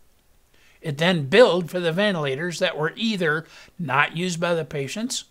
It 0.84 0.98
then 0.98 1.28
billed 1.28 1.70
for 1.70 1.80
the 1.80 1.92
ventilators 1.92 2.58
that 2.58 2.76
were 2.76 2.92
either 2.94 3.46
not 3.78 4.18
used 4.18 4.38
by 4.38 4.54
the 4.54 4.66
patients, 4.66 5.24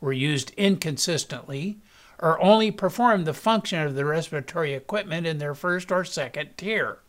were 0.00 0.12
used 0.12 0.52
inconsistently, 0.56 1.78
or 2.20 2.40
only 2.40 2.70
performed 2.70 3.26
the 3.26 3.34
function 3.34 3.80
of 3.82 3.96
the 3.96 4.04
respiratory 4.04 4.72
equipment 4.72 5.26
in 5.26 5.38
their 5.38 5.56
first 5.56 5.90
or 5.90 6.04
second 6.04 6.50
tier. 6.56 7.00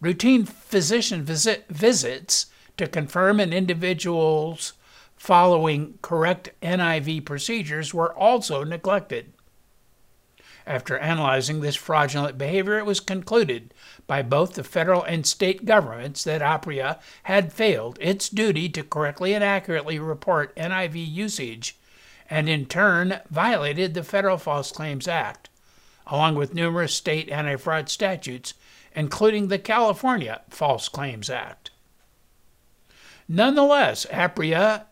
Routine 0.00 0.44
physician 0.44 1.22
visit, 1.22 1.64
visits 1.68 2.46
to 2.76 2.88
confirm 2.88 3.38
an 3.38 3.52
individual's 3.52 4.72
following 5.16 5.96
correct 6.02 6.50
NIV 6.60 7.24
procedures 7.24 7.94
were 7.94 8.12
also 8.12 8.64
neglected. 8.64 9.32
After 10.66 10.96
analyzing 10.96 11.60
this 11.60 11.76
fraudulent 11.76 12.38
behavior, 12.38 12.78
it 12.78 12.86
was 12.86 13.00
concluded 13.00 13.74
by 14.06 14.22
both 14.22 14.54
the 14.54 14.64
federal 14.64 15.02
and 15.02 15.26
state 15.26 15.66
governments 15.66 16.24
that 16.24 16.40
Apria 16.40 16.98
had 17.24 17.52
failed 17.52 17.98
its 18.00 18.30
duty 18.30 18.68
to 18.70 18.82
correctly 18.82 19.34
and 19.34 19.44
accurately 19.44 19.98
report 19.98 20.56
NIV 20.56 21.10
usage 21.12 21.76
and 22.30 22.48
in 22.48 22.64
turn 22.66 23.20
violated 23.30 23.92
the 23.92 24.02
Federal 24.02 24.38
False 24.38 24.72
Claims 24.72 25.06
Act, 25.06 25.50
along 26.06 26.34
with 26.34 26.54
numerous 26.54 26.94
state 26.94 27.28
anti 27.28 27.56
fraud 27.56 27.90
statutes, 27.90 28.54
including 28.94 29.48
the 29.48 29.58
California 29.58 30.40
False 30.48 30.88
Claims 30.88 31.28
Act. 31.28 31.70
Nonetheless, 33.28 34.06
Apria 34.06 34.84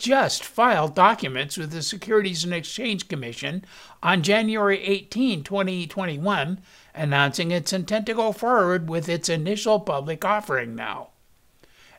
just 0.00 0.42
filed 0.42 0.94
documents 0.94 1.58
with 1.58 1.70
the 1.70 1.82
Securities 1.82 2.42
and 2.42 2.54
Exchange 2.54 3.06
Commission 3.06 3.62
on 4.02 4.22
January 4.22 4.82
18, 4.82 5.44
2021, 5.44 6.58
announcing 6.94 7.50
its 7.50 7.72
intent 7.72 8.06
to 8.06 8.14
go 8.14 8.32
forward 8.32 8.88
with 8.88 9.10
its 9.10 9.28
initial 9.28 9.78
public 9.78 10.24
offering 10.24 10.74
now. 10.74 11.10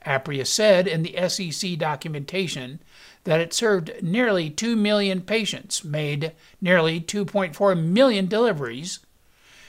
Apria 0.03 0.47
said 0.47 0.87
in 0.87 1.03
the 1.03 1.29
SEC 1.29 1.77
documentation 1.77 2.81
that 3.23 3.39
it 3.39 3.53
served 3.53 3.91
nearly 4.01 4.49
2 4.49 4.75
million 4.75 5.21
patients, 5.21 5.83
made 5.83 6.31
nearly 6.59 6.99
2.4 6.99 7.79
million 7.79 8.25
deliveries, 8.25 8.99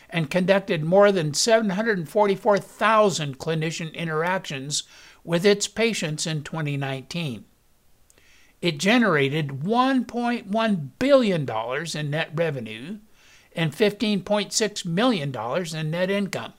and 0.09 0.31
conducted 0.31 0.83
more 0.83 1.13
than 1.13 1.35
744,000 1.35 3.39
clinician 3.39 3.95
interactions 3.95 4.85
with 5.23 5.45
its 5.45 5.69
patients 5.69 6.27
in 6.27 6.43
2019. 6.43 7.45
It 8.63 8.79
generated 8.79 9.49
$1.1 9.49 10.89
billion 11.01 11.51
in 11.97 12.11
net 12.11 12.31
revenue 12.33 12.99
and 13.55 13.73
$15.6 13.73 14.87
million 14.87 15.77
in 15.77 15.91
net 15.91 16.11
income. 16.11 16.53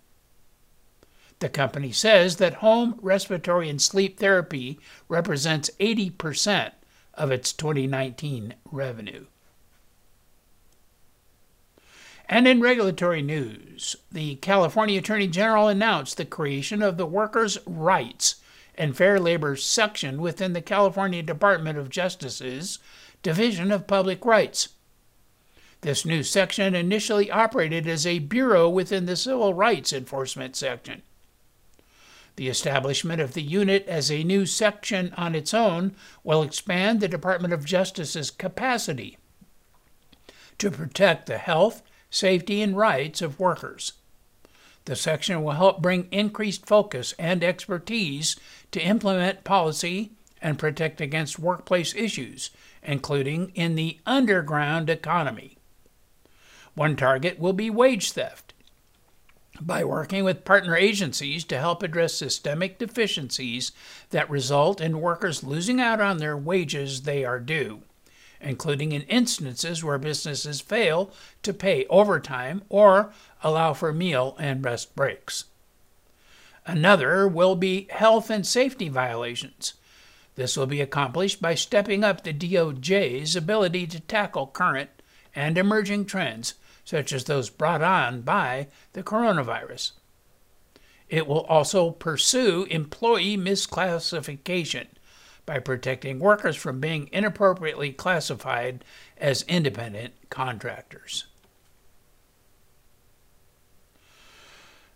The 1.40 1.50
company 1.50 1.94
says 1.94 2.36
that 2.36 2.56
home 2.56 3.00
respiratory 3.02 3.70
and 3.70 3.82
sleep 3.82 4.20
therapy 4.20 4.80
represents 5.08 5.70
80% 5.80 6.74
of 7.14 7.32
its 7.32 7.54
2019 7.54 8.56
revenue. 8.70 9.26
And 12.28 12.48
in 12.48 12.62
regulatory 12.62 13.22
news, 13.22 13.96
the 14.12 14.36
California 14.36 15.00
Attorney 15.00 15.28
General 15.28 15.68
announced 15.68 16.18
the 16.18 16.26
creation 16.26 16.82
of 16.82 16.98
the 16.98 17.06
Workers' 17.06 17.58
Rights 17.66 18.36
and 18.76 18.96
Fair 18.96 19.20
Labor 19.20 19.56
section 19.56 20.22
within 20.22 20.54
the 20.54 20.62
California 20.62 21.22
Department 21.22 21.78
of 21.78 21.90
Justice's 21.90 22.80
Division 23.22 23.72
of 23.72 23.88
Public 23.88 24.26
Rights. 24.26 24.70
This 25.82 26.06
new 26.06 26.24
section 26.24 26.76
initially 26.76 27.30
operated 27.30 27.88
as 27.88 28.08
a 28.08 28.20
bureau 28.20 28.70
within 28.70 29.06
the 29.06 29.16
Civil 29.16 29.54
Rights 29.54 29.92
Enforcement 29.92 30.56
section. 30.56 31.02
The 32.36 32.48
establishment 32.48 33.22
of 33.22 33.34
the 33.34 33.44
unit 33.44 33.86
as 33.88 34.10
a 34.10 34.24
new 34.24 34.46
section 34.46 35.14
on 35.18 35.36
its 35.36 35.54
own 35.54 35.96
will 36.24 36.42
expand 36.42 37.00
the 37.00 37.08
Department 37.08 37.54
of 37.54 37.66
Justice's 37.66 38.32
capacity 38.32 39.18
to 40.58 40.72
protect 40.72 41.28
the 41.28 41.38
health, 41.38 41.82
safety, 42.10 42.62
and 42.62 42.76
rights 42.78 43.22
of 43.22 43.40
workers. 43.40 43.94
The 44.86 44.96
section 44.96 45.44
will 45.44 45.54
help 45.54 45.82
bring 45.82 46.08
increased 46.12 46.66
focus 46.66 47.14
and 47.20 47.44
expertise 47.44 48.36
to 48.74 48.82
implement 48.82 49.44
policy 49.44 50.12
and 50.42 50.60
protect 50.60 51.00
against 51.00 51.40
workplace 51.40 51.96
issues, 51.96 52.50
including 52.84 53.52
in 53.56 53.76
the 53.76 54.00
underground 54.06 54.90
economy. 54.90 55.58
One 56.76 56.96
target 56.96 57.40
will 57.40 57.54
be 57.54 57.70
wage 57.70 58.12
theft. 58.12 58.54
By 59.62 59.84
working 59.84 60.24
with 60.24 60.44
partner 60.44 60.76
agencies 60.76 61.44
to 61.46 61.60
help 61.60 61.84
address 61.84 62.16
systemic 62.16 62.80
deficiencies 62.80 63.72
that 64.10 64.30
result 64.30 64.82
in 64.82 65.00
workers 65.00 65.44
losing 65.44 65.80
out 65.80 66.02
on 66.02 66.18
their 66.18 66.36
wages 66.36 67.04
they 67.04 67.24
are 67.24 67.40
due, 67.40 67.84
including 68.42 68.92
in 68.92 69.04
instances 69.04 69.84
where 69.84 70.00
businesses 70.00 70.60
fail 70.60 71.12
to 71.44 71.54
pay 71.54 71.86
overtime 71.86 72.64
or 72.70 73.14
allow 73.44 73.74
for 73.74 73.94
meal 73.94 74.36
and 74.40 74.66
rest 74.66 74.96
breaks. 74.96 75.46
Another 76.66 77.28
will 77.28 77.56
be 77.56 77.88
health 77.90 78.30
and 78.30 78.48
safety 78.48 78.90
violations. 78.90 79.74
This 80.36 80.58
will 80.58 80.66
be 80.66 80.82
accomplished 80.82 81.42
by 81.42 81.56
stepping 81.56 82.04
up 82.04 82.24
the 82.24 82.34
DOJ's 82.34 83.36
ability 83.36 83.86
to 83.88 84.00
tackle 84.00 84.48
current 84.48 84.90
and 85.36 85.58
emerging 85.58 86.06
trends, 86.06 86.56
such 86.86 87.12
as 87.12 87.26
those 87.26 87.50
brought 87.50 87.82
on 87.82 88.22
by 88.22 88.68
the 88.94 89.04
coronavirus. 89.04 89.92
It 91.10 91.28
will 91.28 91.42
also 91.42 91.92
pursue 91.92 92.64
employee 92.70 93.38
misclassification 93.38 94.88
by 95.46 95.60
protecting 95.60 96.20
workers 96.20 96.56
from 96.56 96.80
being 96.80 97.10
inappropriately 97.12 97.92
classified 97.92 98.84
as 99.18 99.44
independent 99.44 100.14
contractors. 100.30 101.26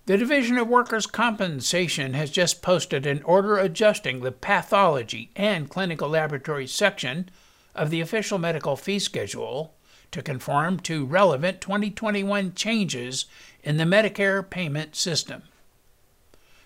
The 0.08 0.18
Division 0.18 0.58
of 0.58 0.70
Workers' 0.70 1.06
Compensation 1.06 2.14
has 2.14 2.32
just 2.32 2.62
posted 2.62 3.06
an 3.06 3.22
order 3.24 3.58
adjusting 3.58 4.22
the 4.22 4.32
pathology 4.32 5.32
and 5.36 5.70
clinical 5.70 6.08
laboratory 6.08 6.66
section 6.66 7.30
of 7.76 7.90
the 7.90 8.00
official 8.00 8.38
medical 8.38 8.78
fee 8.78 9.00
schedule 9.00 9.76
to 10.12 10.22
conform 10.22 10.80
to 10.80 11.06
relevant 11.06 11.60
2021 11.60 12.54
changes 12.54 13.26
in 13.66 13.76
the 13.76 13.84
Medicare 13.84 14.50
payment 14.50 14.96
system. 14.96 15.44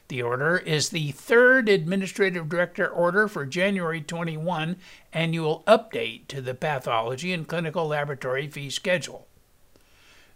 The 0.09 0.21
order 0.21 0.59
is 0.59 0.89
the 0.89 1.09
third 1.09 1.67
Administrative 1.67 2.47
Director 2.47 2.87
order 2.87 3.27
for 3.27 3.47
January 3.47 4.01
21 4.01 4.75
annual 5.13 5.63
update 5.65 6.27
to 6.27 6.41
the 6.41 6.53
pathology 6.53 7.33
and 7.33 7.47
clinical 7.47 7.87
laboratory 7.87 8.47
fee 8.47 8.69
schedule. 8.69 9.25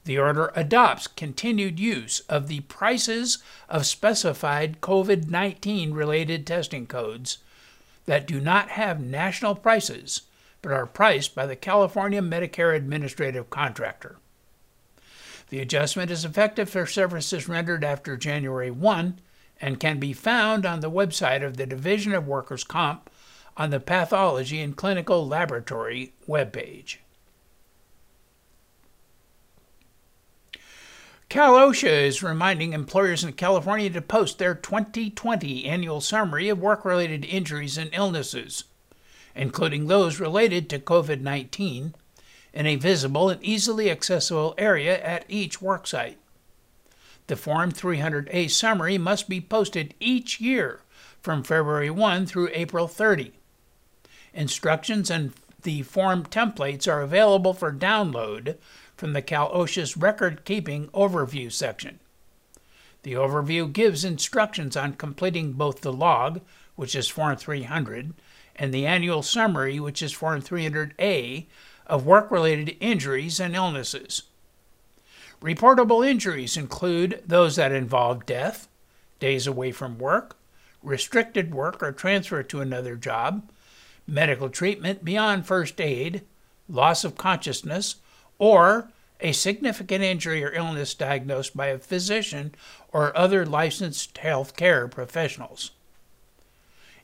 The 0.06 0.20
order 0.20 0.52
adopts 0.56 1.08
continued 1.08 1.80
use 1.80 2.20
of 2.22 2.48
the 2.48 2.62
prices 2.62 3.40
of 3.68 3.88
specified 3.88 4.80
COVID 4.80 5.30
19 5.30 5.94
related 5.94 6.46
testing 6.46 6.86
codes 6.86 7.40
that 8.06 8.28
do 8.28 8.40
not 8.40 8.70
have 8.70 9.00
national 9.00 9.56
prices 9.56 10.22
but 10.62 10.72
are 10.72 10.86
priced 10.86 11.36
by 11.36 11.46
the 11.46 11.56
California 11.56 12.22
Medicare 12.22 12.76
Administrative 12.76 13.50
Contractor. 13.50 14.18
The 15.50 15.60
adjustment 15.60 16.10
is 16.10 16.26
effective 16.26 16.70
for 16.70 16.86
services 16.86 17.48
rendered 17.48 17.84
after 17.84 18.18
January 18.18 18.72
1 18.72 19.20
and 19.62 19.80
can 19.80 20.00
be 20.00 20.14
found 20.14 20.66
on 20.66 20.80
the 20.80 20.90
website 20.90 21.44
of 21.44 21.58
the 21.58 21.66
Division 21.66 22.14
of 22.14 22.28
Workers' 22.28 22.64
Comp 22.64 23.10
on 23.58 23.70
the 23.70 23.80
Pathology 23.80 24.62
and 24.62 24.76
Clinical 24.76 25.28
Laboratory 25.28 26.14
webpage. 26.28 26.98
Cal 31.28 31.54
OSHA 31.54 32.06
is 32.08 32.24
reminding 32.24 32.74
employers 32.74 33.24
in 33.24 33.34
California 33.34 33.90
to 33.90 34.02
post 34.02 34.38
their 34.38 34.54
2020 34.54 35.66
annual 35.66 36.00
summary 36.00 36.50
of 36.50 36.60
work 36.60 36.86
related 36.86 37.26
injuries 37.26 37.78
and 37.78 37.90
illnesses, 37.94 38.66
including 39.36 39.88
those 39.88 40.20
related 40.20 40.70
to 40.70 40.80
COVID 40.80 41.22
19, 41.22 41.96
in 42.54 42.66
a 42.66 42.76
visible 42.76 43.30
and 43.30 43.44
easily 43.44 43.90
accessible 43.90 44.54
area 44.58 45.04
at 45.04 45.26
each 45.28 45.60
worksite. 45.60 46.16
The 47.28 47.36
Form 47.36 47.72
300A 47.72 48.50
summary 48.52 49.00
must 49.00 49.28
be 49.28 49.42
posted 49.42 49.96
each 50.00 50.40
year 50.40 50.82
from 51.22 51.44
February 51.44 51.90
1 51.90 52.28
through 52.28 52.52
April 52.54 52.88
30. 52.88 53.34
Instructions 54.34 55.10
and 55.10 55.34
the 55.64 55.82
form 55.82 56.24
templates 56.24 56.88
are 56.88 57.02
available 57.02 57.54
for 57.54 57.74
download 57.74 58.58
from 58.96 59.14
the 59.14 59.22
Cal 59.22 59.52
OSHA's 59.52 59.98
Record 59.98 60.46
Keeping 60.46 60.88
Overview 60.88 61.52
section. 61.52 62.00
The 63.04 63.14
overview 63.14 63.72
gives 63.72 64.04
instructions 64.04 64.76
on 64.76 64.94
completing 64.94 65.54
both 65.54 65.82
the 65.82 65.94
log, 65.94 66.42
which 66.76 66.96
is 66.96 67.08
Form 67.08 67.36
300, 67.36 68.14
and 68.56 68.74
the 68.74 68.86
annual 68.86 69.22
summary, 69.22 69.80
which 69.80 70.02
is 70.02 70.12
Form 70.12 70.42
300A, 70.42 71.46
of 71.88 72.06
work 72.06 72.32
related 72.32 72.76
injuries 72.80 73.40
and 73.40 73.56
illnesses. 73.56 74.24
Reportable 75.42 76.08
injuries 76.08 76.58
include 76.58 77.22
those 77.26 77.58
that 77.58 77.72
involve 77.72 78.26
death, 78.26 78.68
days 79.20 79.46
away 79.46 79.72
from 79.72 80.00
work, 80.00 80.38
restricted 80.82 81.54
work 81.54 81.84
or 81.84 81.92
transfer 81.92 82.42
to 82.44 82.62
another 82.62 82.96
job, 82.96 83.50
medical 84.08 84.50
treatment 84.50 85.06
beyond 85.06 85.46
first 85.46 85.80
aid, 85.80 86.24
loss 86.68 87.04
of 87.04 87.18
consciousness, 87.18 87.98
or 88.40 88.90
a 89.20 89.32
significant 89.32 90.04
injury 90.04 90.44
or 90.44 90.54
illness 90.54 90.94
diagnosed 90.94 91.56
by 91.56 91.68
a 91.68 91.80
physician 91.80 92.54
or 92.92 93.18
other 93.18 93.46
licensed 93.46 94.18
health 94.18 94.56
care 94.56 94.88
professionals. 94.88 95.72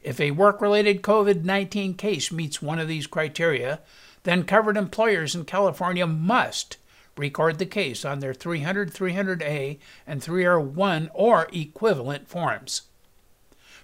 If 0.04 0.20
a 0.20 0.32
work 0.32 0.62
related 0.62 1.02
COVID 1.02 1.44
19 1.44 1.94
case 1.94 2.32
meets 2.32 2.62
one 2.62 2.80
of 2.80 2.88
these 2.88 3.08
criteria, 3.08 3.80
then 4.24 4.44
covered 4.44 4.78
employers 4.78 5.36
in 5.36 5.46
California 5.46 6.08
must 6.08 6.78
record 7.18 7.60
the 7.60 7.66
case 7.66 8.04
on 8.06 8.20
their 8.20 8.34
300, 8.34 8.92
300A, 8.94 9.78
and 10.08 10.24
301 10.24 11.10
or 11.14 11.48
equivalent 11.52 12.28
forms. 12.28 12.84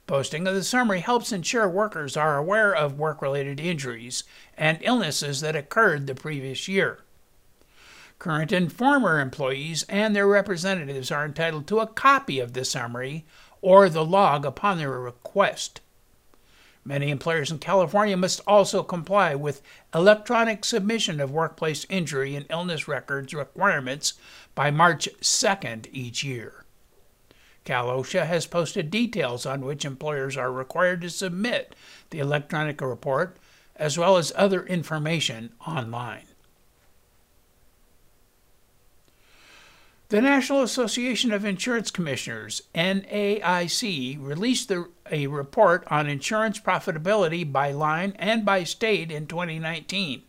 Posting 0.08 0.48
of 0.48 0.56
the 0.56 0.64
summary 0.64 1.02
helps 1.02 1.34
ensure 1.34 1.68
workers 1.68 2.16
are 2.16 2.38
aware 2.38 2.74
of 2.74 2.98
work 2.98 3.22
related 3.22 3.60
injuries 3.60 4.24
and 4.58 4.80
illnesses 4.82 5.42
that 5.42 5.56
occurred 5.56 6.08
the 6.08 6.16
previous 6.16 6.68
year. 6.68 7.00
Current 8.20 8.52
and 8.52 8.74
former 8.74 9.20
employees 9.20 9.84
and 9.88 10.16
their 10.16 10.28
representatives 10.28 11.12
are 11.12 11.26
entitled 11.26 11.68
to 11.68 11.80
a 11.80 11.88
copy 11.88 12.40
of 12.40 12.54
the 12.54 12.66
summary 12.66 13.26
or 13.62 13.90
the 13.90 14.04
log 14.04 14.46
upon 14.46 14.78
their 14.80 14.92
request. 14.92 15.82
Many 16.84 17.10
employers 17.12 17.52
in 17.52 17.60
California 17.60 18.16
must 18.16 18.40
also 18.48 18.82
comply 18.82 19.36
with 19.36 19.62
electronic 19.94 20.64
submission 20.64 21.20
of 21.20 21.32
workplace 21.32 21.86
injury 21.90 22.34
and 22.34 22.46
illness 22.50 22.88
records 22.88 23.34
requirements 23.34 24.14
by 24.56 24.72
March 24.72 25.10
2nd 25.22 25.88
each 25.92 26.24
year. 26.24 26.64
Cal 27.66 27.88
OSHA 27.88 28.26
has 28.26 28.48
posted 28.48 28.90
details 28.90 29.46
on 29.46 29.66
which 29.66 29.84
employers 29.84 30.38
are 30.38 30.52
required 30.52 31.02
to 31.02 31.10
submit 31.10 31.76
the 32.12 32.20
electronic 32.20 32.80
report, 32.80 33.36
as 33.76 33.98
well 33.98 34.16
as 34.16 34.32
other 34.38 34.66
information 34.66 35.52
online. 35.68 36.27
The 40.10 40.22
National 40.22 40.64
Association 40.64 41.34
of 41.34 41.44
Insurance 41.44 41.92
Commissioners, 41.92 42.62
NAIC, 42.74 44.18
released 44.26 44.70
the, 44.70 44.88
a 45.12 45.28
report 45.28 45.86
on 45.92 46.08
insurance 46.08 46.62
profitability 46.62 47.52
by 47.52 47.72
line 47.72 48.14
and 48.18 48.46
by 48.46 48.64
state 48.64 49.12
in 49.12 49.28
2019. 49.28 50.24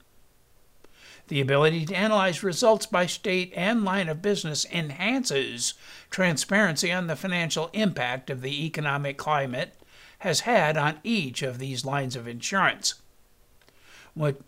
The 1.28 1.40
ability 1.40 1.86
to 1.86 1.94
analyze 1.94 2.42
results 2.42 2.86
by 2.86 3.06
state 3.06 3.52
and 3.54 3.84
line 3.84 4.08
of 4.08 4.20
business 4.20 4.66
enhances 4.72 5.74
transparency 6.10 6.90
on 6.90 7.06
the 7.06 7.14
financial 7.14 7.70
impact 7.72 8.30
of 8.30 8.40
the 8.40 8.66
economic 8.66 9.16
climate 9.16 9.74
has 10.20 10.40
had 10.40 10.76
on 10.76 10.98
each 11.04 11.40
of 11.42 11.60
these 11.60 11.84
lines 11.84 12.16
of 12.16 12.26
insurance. 12.26 12.94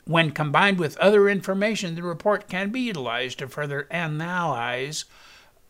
When 0.05 0.33
combined 0.33 0.79
with 0.79 0.97
other 0.99 1.29
information, 1.29 1.95
the 1.95 2.03
report 2.03 2.49
can 2.49 2.71
be 2.71 2.81
utilized 2.81 3.39
to 3.39 3.49
further 3.49 3.87
analyze 3.91 5.05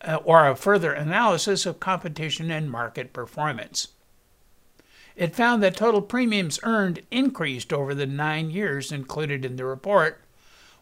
uh, 0.01 0.17
or 0.25 0.49
a 0.49 0.57
further 0.57 0.93
analysis 0.93 1.67
of 1.67 1.81
competition 1.81 2.51
and 2.51 2.71
market 2.71 3.13
performance. 3.13 3.89
It 5.17 5.37
found 5.37 5.63
that 5.63 5.77
total 5.77 6.01
premiums 6.01 6.59
earned 6.63 7.03
increased 7.11 7.75
over 7.75 7.95
the 7.95 8.07
nine 8.07 8.51
years 8.51 8.91
included 8.91 9.45
in 9.45 9.57
the 9.57 9.67
report, 9.67 10.23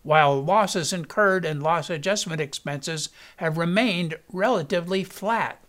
while 0.05 0.41
losses 0.41 0.93
incurred 0.93 1.45
and 1.45 1.61
loss 1.61 1.91
adjustment 1.91 2.41
expenses 2.41 3.09
have 3.39 3.59
remained 3.59 4.17
relatively 4.33 5.03
flat. 5.03 5.61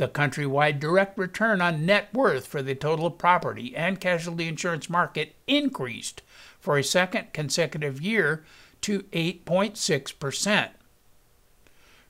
The 0.00 0.08
countrywide 0.08 0.80
direct 0.80 1.18
return 1.18 1.60
on 1.60 1.84
net 1.84 2.08
worth 2.14 2.46
for 2.46 2.62
the 2.62 2.74
total 2.74 3.10
property 3.10 3.76
and 3.76 4.00
casualty 4.00 4.48
insurance 4.48 4.88
market 4.88 5.34
increased 5.46 6.22
for 6.58 6.78
a 6.78 6.82
second 6.82 7.34
consecutive 7.34 8.00
year 8.00 8.42
to 8.80 9.02
8.6%. 9.12 10.70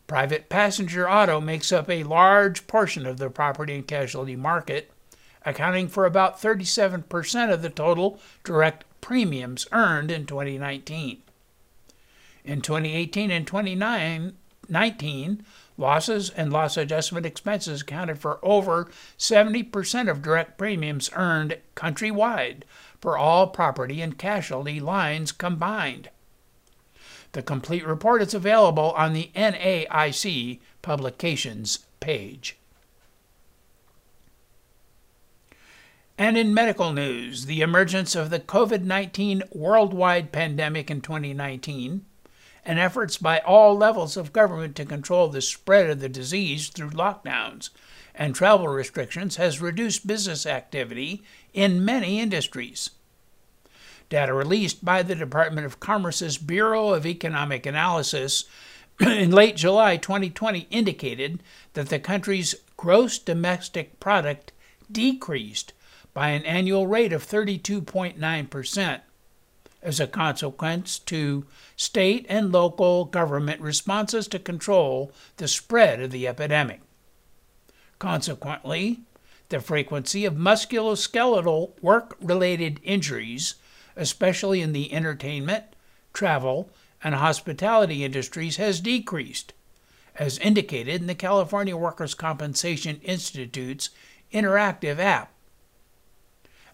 Private 0.06 0.48
passenger 0.48 1.10
auto 1.10 1.40
makes 1.40 1.72
up 1.72 1.90
a 1.90 2.04
large 2.04 2.68
portion 2.68 3.06
of 3.06 3.16
the 3.16 3.28
property 3.28 3.74
and 3.74 3.88
casualty 3.88 4.36
market, 4.36 4.92
accounting 5.44 5.88
for 5.88 6.06
about 6.06 6.40
37% 6.40 7.52
of 7.52 7.60
the 7.60 7.70
total 7.70 8.20
direct 8.44 8.84
premiums 9.00 9.66
earned 9.72 10.12
in 10.12 10.26
2019. 10.26 11.22
In 12.44 12.60
2018 12.60 13.32
and 13.32 13.44
2019, 13.48 15.44
Losses 15.80 16.28
and 16.28 16.52
loss 16.52 16.76
adjustment 16.76 17.24
expenses 17.24 17.80
accounted 17.80 18.18
for 18.18 18.38
over 18.42 18.90
70% 19.18 20.10
of 20.10 20.20
direct 20.20 20.58
premiums 20.58 21.08
earned 21.14 21.56
countrywide 21.74 22.64
for 23.00 23.16
all 23.16 23.46
property 23.46 24.02
and 24.02 24.18
casualty 24.18 24.78
lines 24.78 25.32
combined. 25.32 26.10
The 27.32 27.42
complete 27.42 27.86
report 27.86 28.20
is 28.20 28.34
available 28.34 28.90
on 28.90 29.14
the 29.14 29.30
NAIC 29.34 30.60
publications 30.82 31.86
page. 31.98 32.58
And 36.18 36.36
in 36.36 36.52
medical 36.52 36.92
news, 36.92 37.46
the 37.46 37.62
emergence 37.62 38.14
of 38.14 38.28
the 38.28 38.40
COVID 38.40 38.82
19 38.82 39.44
worldwide 39.50 40.30
pandemic 40.30 40.90
in 40.90 41.00
2019 41.00 42.04
and 42.70 42.78
efforts 42.78 43.16
by 43.16 43.40
all 43.40 43.76
levels 43.76 44.16
of 44.16 44.32
government 44.32 44.76
to 44.76 44.84
control 44.84 45.26
the 45.26 45.42
spread 45.42 45.90
of 45.90 45.98
the 45.98 46.08
disease 46.08 46.68
through 46.68 46.90
lockdowns 46.90 47.70
and 48.14 48.32
travel 48.32 48.68
restrictions 48.68 49.34
has 49.34 49.60
reduced 49.60 50.06
business 50.06 50.46
activity 50.46 51.20
in 51.52 51.84
many 51.84 52.20
industries. 52.20 52.90
Data 54.08 54.32
released 54.32 54.84
by 54.84 55.02
the 55.02 55.16
Department 55.16 55.66
of 55.66 55.80
Commerce's 55.80 56.38
Bureau 56.38 56.90
of 56.90 57.06
Economic 57.06 57.66
Analysis 57.66 58.44
in 59.00 59.32
late 59.32 59.56
July 59.56 59.96
2020 59.96 60.68
indicated 60.70 61.42
that 61.72 61.88
the 61.88 61.98
country's 61.98 62.54
gross 62.76 63.18
domestic 63.18 63.98
product 63.98 64.52
decreased 64.92 65.72
by 66.14 66.28
an 66.28 66.44
annual 66.44 66.86
rate 66.86 67.12
of 67.12 67.26
32.9% 67.26 69.00
as 69.82 69.98
a 69.98 70.06
consequence 70.06 70.98
to 70.98 71.46
state 71.76 72.26
and 72.28 72.52
local 72.52 73.04
government 73.06 73.60
responses 73.60 74.28
to 74.28 74.38
control 74.38 75.12
the 75.36 75.48
spread 75.48 76.00
of 76.00 76.10
the 76.10 76.28
epidemic. 76.28 76.80
Consequently, 77.98 79.00
the 79.48 79.60
frequency 79.60 80.24
of 80.24 80.34
musculoskeletal 80.34 81.72
work 81.82 82.16
related 82.20 82.80
injuries, 82.82 83.56
especially 83.96 84.60
in 84.60 84.72
the 84.72 84.92
entertainment, 84.92 85.64
travel, 86.12 86.70
and 87.02 87.14
hospitality 87.14 88.04
industries, 88.04 88.56
has 88.56 88.80
decreased, 88.80 89.52
as 90.16 90.38
indicated 90.38 91.00
in 91.00 91.06
the 91.06 91.14
California 91.14 91.76
Workers' 91.76 92.14
Compensation 92.14 93.00
Institute's 93.02 93.90
interactive 94.32 94.98
app 94.98 95.32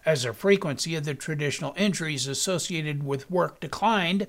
as 0.07 0.23
the 0.23 0.31
frequency 0.31 0.95
of 0.95 1.03
the 1.03 1.13
traditional 1.13 1.73
injuries 1.75 2.27
associated 2.27 3.03
with 3.03 3.29
work 3.29 3.59
declined, 3.59 4.25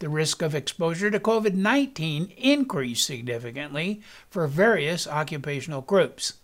the 0.00 0.08
risk 0.08 0.42
of 0.42 0.52
exposure 0.52 1.12
to 1.12 1.20
COVID 1.20 1.54
19 1.54 2.32
increased 2.36 3.06
significantly 3.06 4.02
for 4.28 4.48
various 4.48 5.06
occupational 5.06 5.80
groups. 5.80 6.34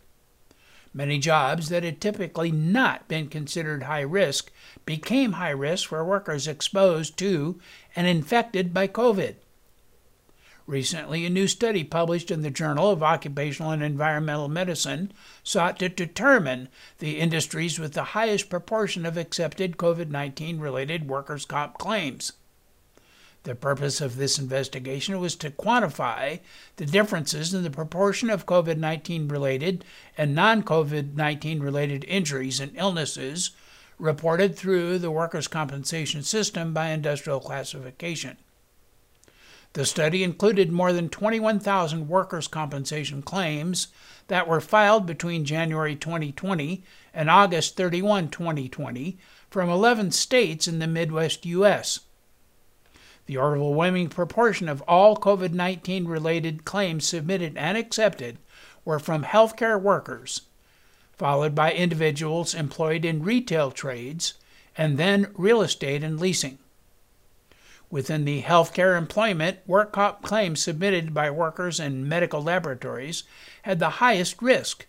Many 0.94 1.18
jobs 1.18 1.70
that 1.70 1.82
had 1.82 2.00
typically 2.00 2.52
not 2.52 3.08
been 3.08 3.26
considered 3.26 3.82
high 3.82 4.02
risk 4.02 4.52
became 4.86 5.32
high 5.32 5.50
risk 5.50 5.88
for 5.88 6.04
workers 6.04 6.46
exposed 6.46 7.18
to 7.18 7.60
and 7.96 8.06
infected 8.06 8.72
by 8.72 8.86
COVID. 8.86 9.34
Recently, 10.66 11.26
a 11.26 11.30
new 11.30 11.48
study 11.48 11.82
published 11.82 12.30
in 12.30 12.42
the 12.42 12.50
Journal 12.50 12.90
of 12.90 13.02
Occupational 13.02 13.72
and 13.72 13.82
Environmental 13.82 14.48
Medicine 14.48 15.12
sought 15.42 15.76
to 15.80 15.88
determine 15.88 16.68
the 16.98 17.18
industries 17.18 17.80
with 17.80 17.94
the 17.94 18.14
highest 18.14 18.48
proportion 18.48 19.04
of 19.04 19.16
accepted 19.16 19.76
COVID 19.76 20.08
19 20.08 20.60
related 20.60 21.08
workers' 21.08 21.44
comp 21.44 21.78
claims. 21.78 22.32
The 23.42 23.56
purpose 23.56 24.00
of 24.00 24.14
this 24.14 24.38
investigation 24.38 25.18
was 25.18 25.34
to 25.36 25.50
quantify 25.50 26.38
the 26.76 26.86
differences 26.86 27.52
in 27.52 27.64
the 27.64 27.70
proportion 27.70 28.30
of 28.30 28.46
COVID 28.46 28.78
19 28.78 29.26
related 29.26 29.84
and 30.16 30.32
non 30.32 30.62
COVID 30.62 31.16
19 31.16 31.58
related 31.58 32.04
injuries 32.04 32.60
and 32.60 32.70
illnesses 32.76 33.50
reported 33.98 34.56
through 34.56 34.98
the 34.98 35.10
workers' 35.10 35.48
compensation 35.48 36.22
system 36.22 36.72
by 36.72 36.90
industrial 36.90 37.40
classification. 37.40 38.36
The 39.74 39.86
study 39.86 40.22
included 40.22 40.70
more 40.70 40.92
than 40.92 41.08
21,000 41.08 42.06
workers' 42.06 42.46
compensation 42.46 43.22
claims 43.22 43.88
that 44.28 44.46
were 44.46 44.60
filed 44.60 45.06
between 45.06 45.46
January 45.46 45.96
2020 45.96 46.84
and 47.14 47.30
August 47.30 47.76
31, 47.76 48.28
2020, 48.28 49.18
from 49.48 49.70
11 49.70 50.10
states 50.10 50.68
in 50.68 50.78
the 50.78 50.86
Midwest 50.86 51.46
U.S. 51.46 52.00
The 53.26 53.38
overwhelming 53.38 54.08
proportion 54.08 54.68
of 54.68 54.82
all 54.82 55.16
COVID 55.16 55.52
19 55.52 56.06
related 56.06 56.66
claims 56.66 57.06
submitted 57.06 57.56
and 57.56 57.78
accepted 57.78 58.36
were 58.84 58.98
from 58.98 59.24
healthcare 59.24 59.80
workers, 59.80 60.42
followed 61.12 61.54
by 61.54 61.72
individuals 61.72 62.54
employed 62.54 63.06
in 63.06 63.22
retail 63.22 63.70
trades, 63.70 64.34
and 64.76 64.98
then 64.98 65.28
real 65.34 65.62
estate 65.62 66.02
and 66.02 66.20
leasing. 66.20 66.58
Within 67.92 68.24
the 68.24 68.40
healthcare 68.40 68.96
employment, 68.96 69.58
work 69.66 69.92
comp 69.92 70.22
claims 70.22 70.62
submitted 70.62 71.12
by 71.12 71.30
workers 71.30 71.78
in 71.78 72.08
medical 72.08 72.42
laboratories 72.42 73.24
had 73.64 73.80
the 73.80 74.00
highest 74.00 74.40
risk. 74.40 74.86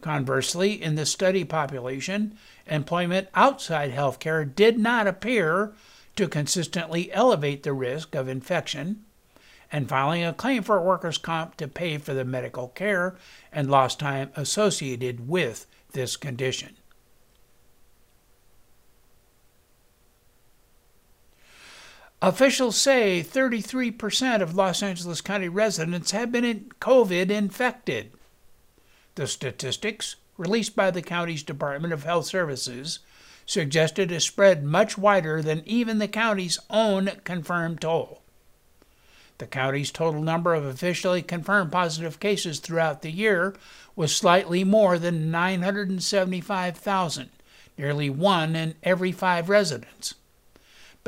Conversely, 0.00 0.82
in 0.82 0.94
the 0.94 1.04
study 1.04 1.44
population, 1.44 2.38
employment 2.66 3.28
outside 3.34 3.92
healthcare 3.92 4.42
did 4.42 4.78
not 4.78 5.06
appear 5.06 5.74
to 6.16 6.28
consistently 6.28 7.12
elevate 7.12 7.62
the 7.62 7.74
risk 7.74 8.14
of 8.14 8.26
infection, 8.26 9.04
and 9.70 9.86
filing 9.86 10.24
a 10.24 10.32
claim 10.32 10.62
for 10.62 10.80
workers' 10.80 11.18
comp 11.18 11.58
to 11.58 11.68
pay 11.68 11.98
for 11.98 12.14
the 12.14 12.24
medical 12.24 12.68
care 12.68 13.16
and 13.52 13.70
lost 13.70 14.00
time 14.00 14.30
associated 14.34 15.28
with 15.28 15.66
this 15.92 16.16
condition. 16.16 16.77
Officials 22.20 22.76
say 22.76 23.22
33% 23.22 24.42
of 24.42 24.56
Los 24.56 24.82
Angeles 24.82 25.20
County 25.20 25.48
residents 25.48 26.10
have 26.10 26.32
been 26.32 26.68
COVID 26.80 27.30
infected. 27.30 28.10
The 29.14 29.28
statistics, 29.28 30.16
released 30.36 30.74
by 30.74 30.90
the 30.90 31.00
county's 31.00 31.44
Department 31.44 31.92
of 31.92 32.02
Health 32.02 32.26
Services, 32.26 32.98
suggested 33.46 34.10
a 34.10 34.18
spread 34.18 34.64
much 34.64 34.98
wider 34.98 35.42
than 35.42 35.62
even 35.64 35.98
the 35.98 36.08
county's 36.08 36.58
own 36.68 37.12
confirmed 37.22 37.82
toll. 37.82 38.22
The 39.38 39.46
county's 39.46 39.92
total 39.92 40.20
number 40.20 40.54
of 40.54 40.64
officially 40.64 41.22
confirmed 41.22 41.70
positive 41.70 42.18
cases 42.18 42.58
throughout 42.58 43.02
the 43.02 43.12
year 43.12 43.54
was 43.94 44.14
slightly 44.14 44.64
more 44.64 44.98
than 44.98 45.30
975,000, 45.30 47.30
nearly 47.78 48.10
one 48.10 48.56
in 48.56 48.74
every 48.82 49.12
five 49.12 49.48
residents. 49.48 50.16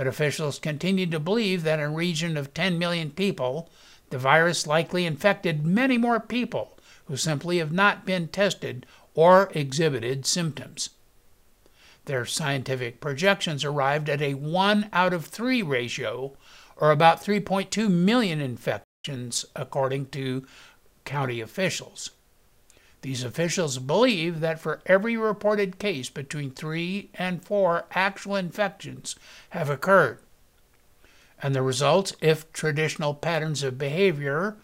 But 0.01 0.07
officials 0.07 0.59
continue 0.59 1.05
to 1.09 1.21
believe 1.21 1.63
that 1.65 1.79
in 1.79 1.85
a 1.85 1.91
region 1.91 2.39
of 2.39 2.55
10 2.55 2.79
million 2.79 3.11
people, 3.11 3.69
the 4.09 4.17
virus 4.17 4.67
likely 4.67 5.05
infected 5.05 5.67
many 5.67 5.99
more 5.99 6.19
people 6.19 6.79
who 7.05 7.19
simply 7.19 7.59
have 7.59 7.71
not 7.71 8.07
been 8.07 8.29
tested 8.29 8.87
or 9.15 9.51
exhibited 9.53 10.25
symptoms. 10.25 10.89
Their 12.07 12.25
scientific 12.25 12.99
projections 13.03 13.63
arrived 13.63 14.09
at 14.09 14.23
a 14.23 14.33
1 14.33 14.89
out 14.91 15.13
of 15.13 15.27
3 15.27 15.61
ratio, 15.61 16.35
or 16.79 16.93
about 16.93 17.23
3.2 17.23 17.91
million 17.91 18.41
infections, 18.41 19.45
according 19.55 20.07
to 20.13 20.47
county 21.05 21.43
officials. 21.43 22.13
These 23.03 23.25
officials 23.25 23.79
believe 23.79 24.41
that 24.41 24.61
for 24.61 24.83
every 24.85 25.17
reported 25.17 25.79
case, 25.79 26.11
between 26.11 26.51
three 26.51 27.11
and 27.15 27.43
four 27.43 27.87
actual 27.93 28.37
infections 28.37 29.17
have 29.51 29.71
occurred. 29.71 30.19
And 31.43 31.55
the 31.55 31.63
results, 31.63 32.15
if 32.21 32.53
traditional 32.53 33.15
patterns 33.15 33.63
of 33.63 33.79
behavior 33.79 34.57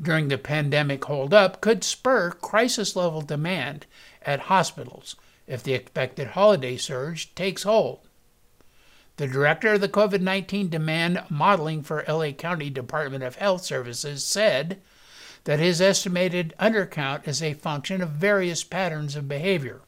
during 0.00 0.28
the 0.28 0.38
pandemic 0.38 1.04
hold 1.06 1.34
up, 1.34 1.60
could 1.60 1.82
spur 1.82 2.30
crisis 2.30 2.94
level 2.94 3.22
demand 3.22 3.86
at 4.22 4.40
hospitals 4.40 5.16
if 5.48 5.62
the 5.62 5.74
expected 5.74 6.28
holiday 6.28 6.76
surge 6.76 7.34
takes 7.34 7.64
hold. 7.64 8.00
The 9.16 9.26
director 9.26 9.72
of 9.72 9.80
the 9.80 9.88
COVID 9.88 10.20
19 10.20 10.68
demand 10.68 11.24
modeling 11.30 11.82
for 11.82 12.04
LA 12.06 12.32
County 12.32 12.70
Department 12.70 13.24
of 13.24 13.36
Health 13.36 13.64
Services 13.64 14.22
said 14.22 14.80
that 15.46 15.60
his 15.60 15.80
estimated 15.80 16.52
undercount 16.58 17.26
is 17.26 17.40
a 17.40 17.54
function 17.54 18.02
of 18.02 18.10
various 18.10 18.64
patterns 18.64 19.14
of 19.14 19.28
behavior. 19.28 19.80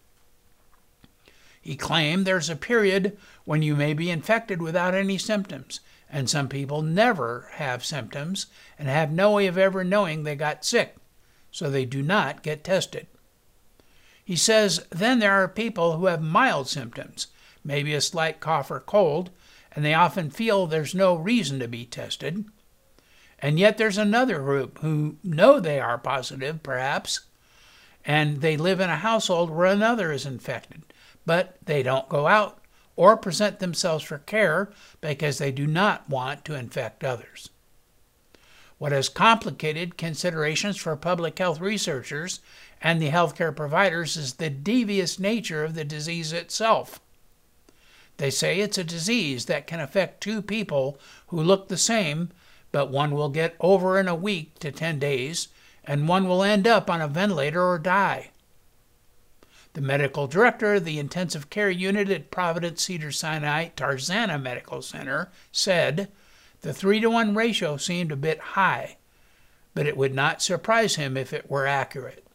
He 1.61 1.75
claimed 1.75 2.25
there's 2.25 2.49
a 2.49 2.55
period 2.55 3.19
when 3.45 3.61
you 3.61 3.75
may 3.75 3.93
be 3.93 4.09
infected 4.09 4.63
without 4.63 4.95
any 4.95 5.19
symptoms, 5.19 5.81
and 6.09 6.31
some 6.31 6.49
people 6.49 6.81
never 6.81 7.49
have 7.55 7.85
symptoms 7.85 8.47
and 8.79 8.87
have 8.87 9.11
no 9.11 9.33
way 9.33 9.49
of 9.49 9.59
ever 9.59 9.83
knowing 9.83 10.23
they 10.23 10.37
got 10.37 10.65
sick, 10.65 10.95
so 11.51 11.69
they 11.69 11.85
do 11.85 12.03
not 12.03 12.45
get 12.45 12.63
tested. 12.63 13.09
He 14.25 14.37
says 14.37 14.87
then 14.91 15.19
there 15.19 15.33
are 15.33 15.49
people 15.49 15.97
who 15.97 16.07
have 16.07 16.23
mild 16.23 16.69
symptoms, 16.69 17.27
maybe 17.65 17.95
a 17.95 18.01
slight 18.01 18.39
cough 18.39 18.71
or 18.71 18.79
cold, 18.79 19.31
and 19.73 19.85
they 19.85 19.93
often 19.93 20.31
feel 20.31 20.69
there's 20.69 20.95
no 20.95 21.17
reason 21.17 21.59
to 21.59 21.67
be 21.67 21.85
tested. 21.85 22.45
And 23.41 23.59
yet 23.59 23.79
there's 23.79 23.99
another 23.99 24.41
group 24.41 24.79
who 24.79 25.17
know 25.23 25.61
they 25.61 25.79
are 25.79 25.99
positive, 25.99 26.63
perhaps, 26.63 27.21
and 28.05 28.41
they 28.41 28.57
live 28.57 28.81
in 28.81 28.91
a 28.91 28.97
household 28.97 29.51
where 29.51 29.67
another 29.67 30.11
is 30.11 30.27
infected, 30.27 30.83
but 31.25 31.57
they 31.65 31.83
don't 31.83 32.09
go 32.09 32.27
out 32.27 32.59
or 32.97 33.17
present 33.17 33.61
themselves 33.61 34.03
for 34.03 34.19
care 34.19 34.71
because 35.01 35.39
they 35.39 35.53
do 35.53 35.67
not 35.67 36.09
want 36.09 36.45
to 36.45 36.55
infect 36.55 37.05
others. 37.05 37.51
What 38.79 38.93
has 38.93 39.09
complicated 39.09 39.97
considerations 39.97 40.77
for 40.77 40.97
public 40.97 41.39
health 41.39 41.61
researchers 41.61 42.41
and 42.81 43.01
the 43.01 43.11
healthcare 43.11 43.55
providers 43.55 44.17
is 44.17 44.35
the 44.35 44.51
devious 44.51 45.19
nature 45.19 45.65
of 45.65 45.75
the 45.75 45.85
disease 45.85 46.33
itself. 46.33 47.01
They 48.19 48.31
say 48.31 48.59
it's 48.59 48.79
a 48.79 48.85
disease 48.85 49.47
that 49.47 49.67
can 49.67 49.81
affect 49.81 50.21
two 50.21 50.43
people 50.43 50.99
who 51.29 51.41
look 51.41 51.69
the 51.69 51.77
same, 51.77 52.31
but 52.73 52.91
one 52.91 53.13
will 53.13 53.29
get 53.29 53.57
over 53.61 53.99
in 53.99 54.09
a 54.09 54.15
week 54.15 54.59
to 54.59 54.71
10 54.71 54.99
days, 54.99 55.49
and 55.85 56.09
one 56.09 56.29
will 56.29 56.43
end 56.43 56.67
up 56.67 56.91
on 56.91 57.01
a 57.01 57.09
ventilator 57.09 57.63
or 57.63 57.79
die. 57.79 58.31
The 59.75 59.81
medical 59.81 60.27
director 60.27 60.75
of 60.75 60.85
the 60.85 60.99
intensive 60.99 61.51
care 61.51 61.71
unit 61.71 62.11
at 62.11 62.31
Providence 62.31 62.83
Cedars-Sinai 62.83 63.69
Tarzana 63.77 64.41
Medical 64.41 64.83
Center 64.83 65.31
said 65.53 66.09
the 66.63 66.73
3 66.73 67.01
to 67.01 67.11
1 67.11 67.35
ratio 67.35 67.77
seemed 67.77 68.11
a 68.11 68.17
bit 68.17 68.41
high, 68.41 68.97
but 69.75 69.87
it 69.87 69.97
would 69.97 70.15
not 70.15 70.43
surprise 70.43 70.97
him 70.97 71.17
if 71.17 71.33
it 71.33 71.51
were 71.51 71.67
accurate. 71.67 72.27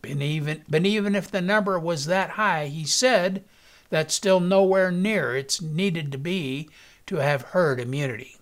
But 0.00 0.10
even, 0.22 0.62
but 0.68 0.86
even 0.86 1.14
if 1.14 1.30
the 1.30 1.42
number 1.42 1.78
was 1.78 2.06
that 2.06 2.30
high, 2.30 2.66
he 2.66 2.84
said 2.84 3.44
that's 3.90 4.14
still 4.14 4.40
nowhere 4.40 4.90
near 4.90 5.36
it's 5.36 5.60
needed 5.60 6.10
to 6.12 6.18
be 6.18 6.70
to 7.06 7.16
have 7.16 7.42
herd 7.42 7.78
immunity. 7.80 8.35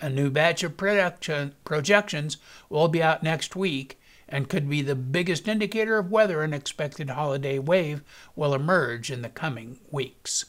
A 0.00 0.08
new 0.08 0.30
batch 0.30 0.62
of 0.62 0.76
production, 0.76 1.54
projections 1.64 2.36
will 2.68 2.88
be 2.88 3.02
out 3.02 3.22
next 3.22 3.56
week 3.56 4.00
and 4.28 4.48
could 4.48 4.68
be 4.68 4.82
the 4.82 4.94
biggest 4.94 5.48
indicator 5.48 5.98
of 5.98 6.10
whether 6.10 6.42
an 6.42 6.52
expected 6.52 7.10
holiday 7.10 7.58
wave 7.58 8.02
will 8.36 8.54
emerge 8.54 9.10
in 9.10 9.22
the 9.22 9.28
coming 9.28 9.80
weeks. 9.90 10.44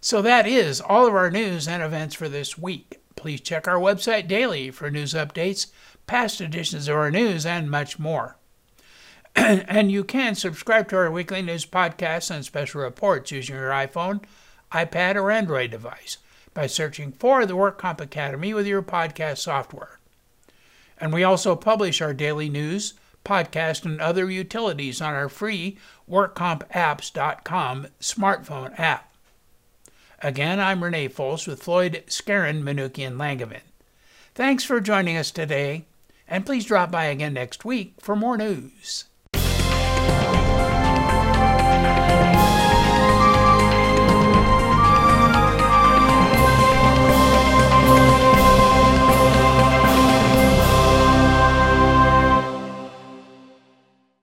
So 0.00 0.20
that 0.22 0.46
is 0.46 0.80
all 0.80 1.06
of 1.06 1.14
our 1.14 1.30
news 1.30 1.68
and 1.68 1.82
events 1.82 2.14
for 2.14 2.28
this 2.28 2.58
week. 2.58 3.00
Please 3.16 3.40
check 3.40 3.68
our 3.68 3.78
website 3.78 4.26
daily 4.26 4.70
for 4.70 4.90
news 4.90 5.14
updates, 5.14 5.68
past 6.06 6.40
editions 6.40 6.88
of 6.88 6.96
our 6.96 7.10
news, 7.10 7.46
and 7.46 7.70
much 7.70 7.98
more. 7.98 8.36
and 9.36 9.92
you 9.92 10.02
can 10.02 10.34
subscribe 10.34 10.88
to 10.88 10.96
our 10.96 11.10
weekly 11.10 11.40
news 11.40 11.64
podcasts 11.64 12.30
and 12.30 12.44
special 12.44 12.80
reports 12.82 13.30
using 13.30 13.54
your 13.54 13.70
iPhone, 13.70 14.22
iPad, 14.72 15.14
or 15.14 15.30
Android 15.30 15.70
device 15.70 16.18
by 16.54 16.66
searching 16.66 17.12
for 17.12 17.44
the 17.44 17.56
WorkComp 17.56 18.00
Academy 18.00 18.54
with 18.54 18.66
your 18.66 18.82
podcast 18.82 19.38
software. 19.38 19.98
And 20.98 21.12
we 21.12 21.24
also 21.24 21.56
publish 21.56 22.00
our 22.00 22.14
daily 22.14 22.48
news, 22.48 22.94
podcast, 23.24 23.84
and 23.84 24.00
other 24.00 24.30
utilities 24.30 25.00
on 25.00 25.12
our 25.14 25.28
free 25.28 25.76
WorkCompApps.com 26.08 27.88
smartphone 28.00 28.78
app. 28.78 29.12
Again, 30.22 30.60
I'm 30.60 30.82
Renee 30.82 31.08
Fols 31.08 31.46
with 31.46 31.62
Floyd, 31.62 32.04
Skeren, 32.06 32.62
Manukian, 32.62 33.16
Langevin. 33.16 33.60
Thanks 34.34 34.64
for 34.64 34.80
joining 34.80 35.16
us 35.16 35.30
today, 35.30 35.84
and 36.26 36.46
please 36.46 36.64
drop 36.64 36.90
by 36.90 37.04
again 37.06 37.34
next 37.34 37.64
week 37.64 37.94
for 38.00 38.16
more 38.16 38.38
news. 38.38 39.04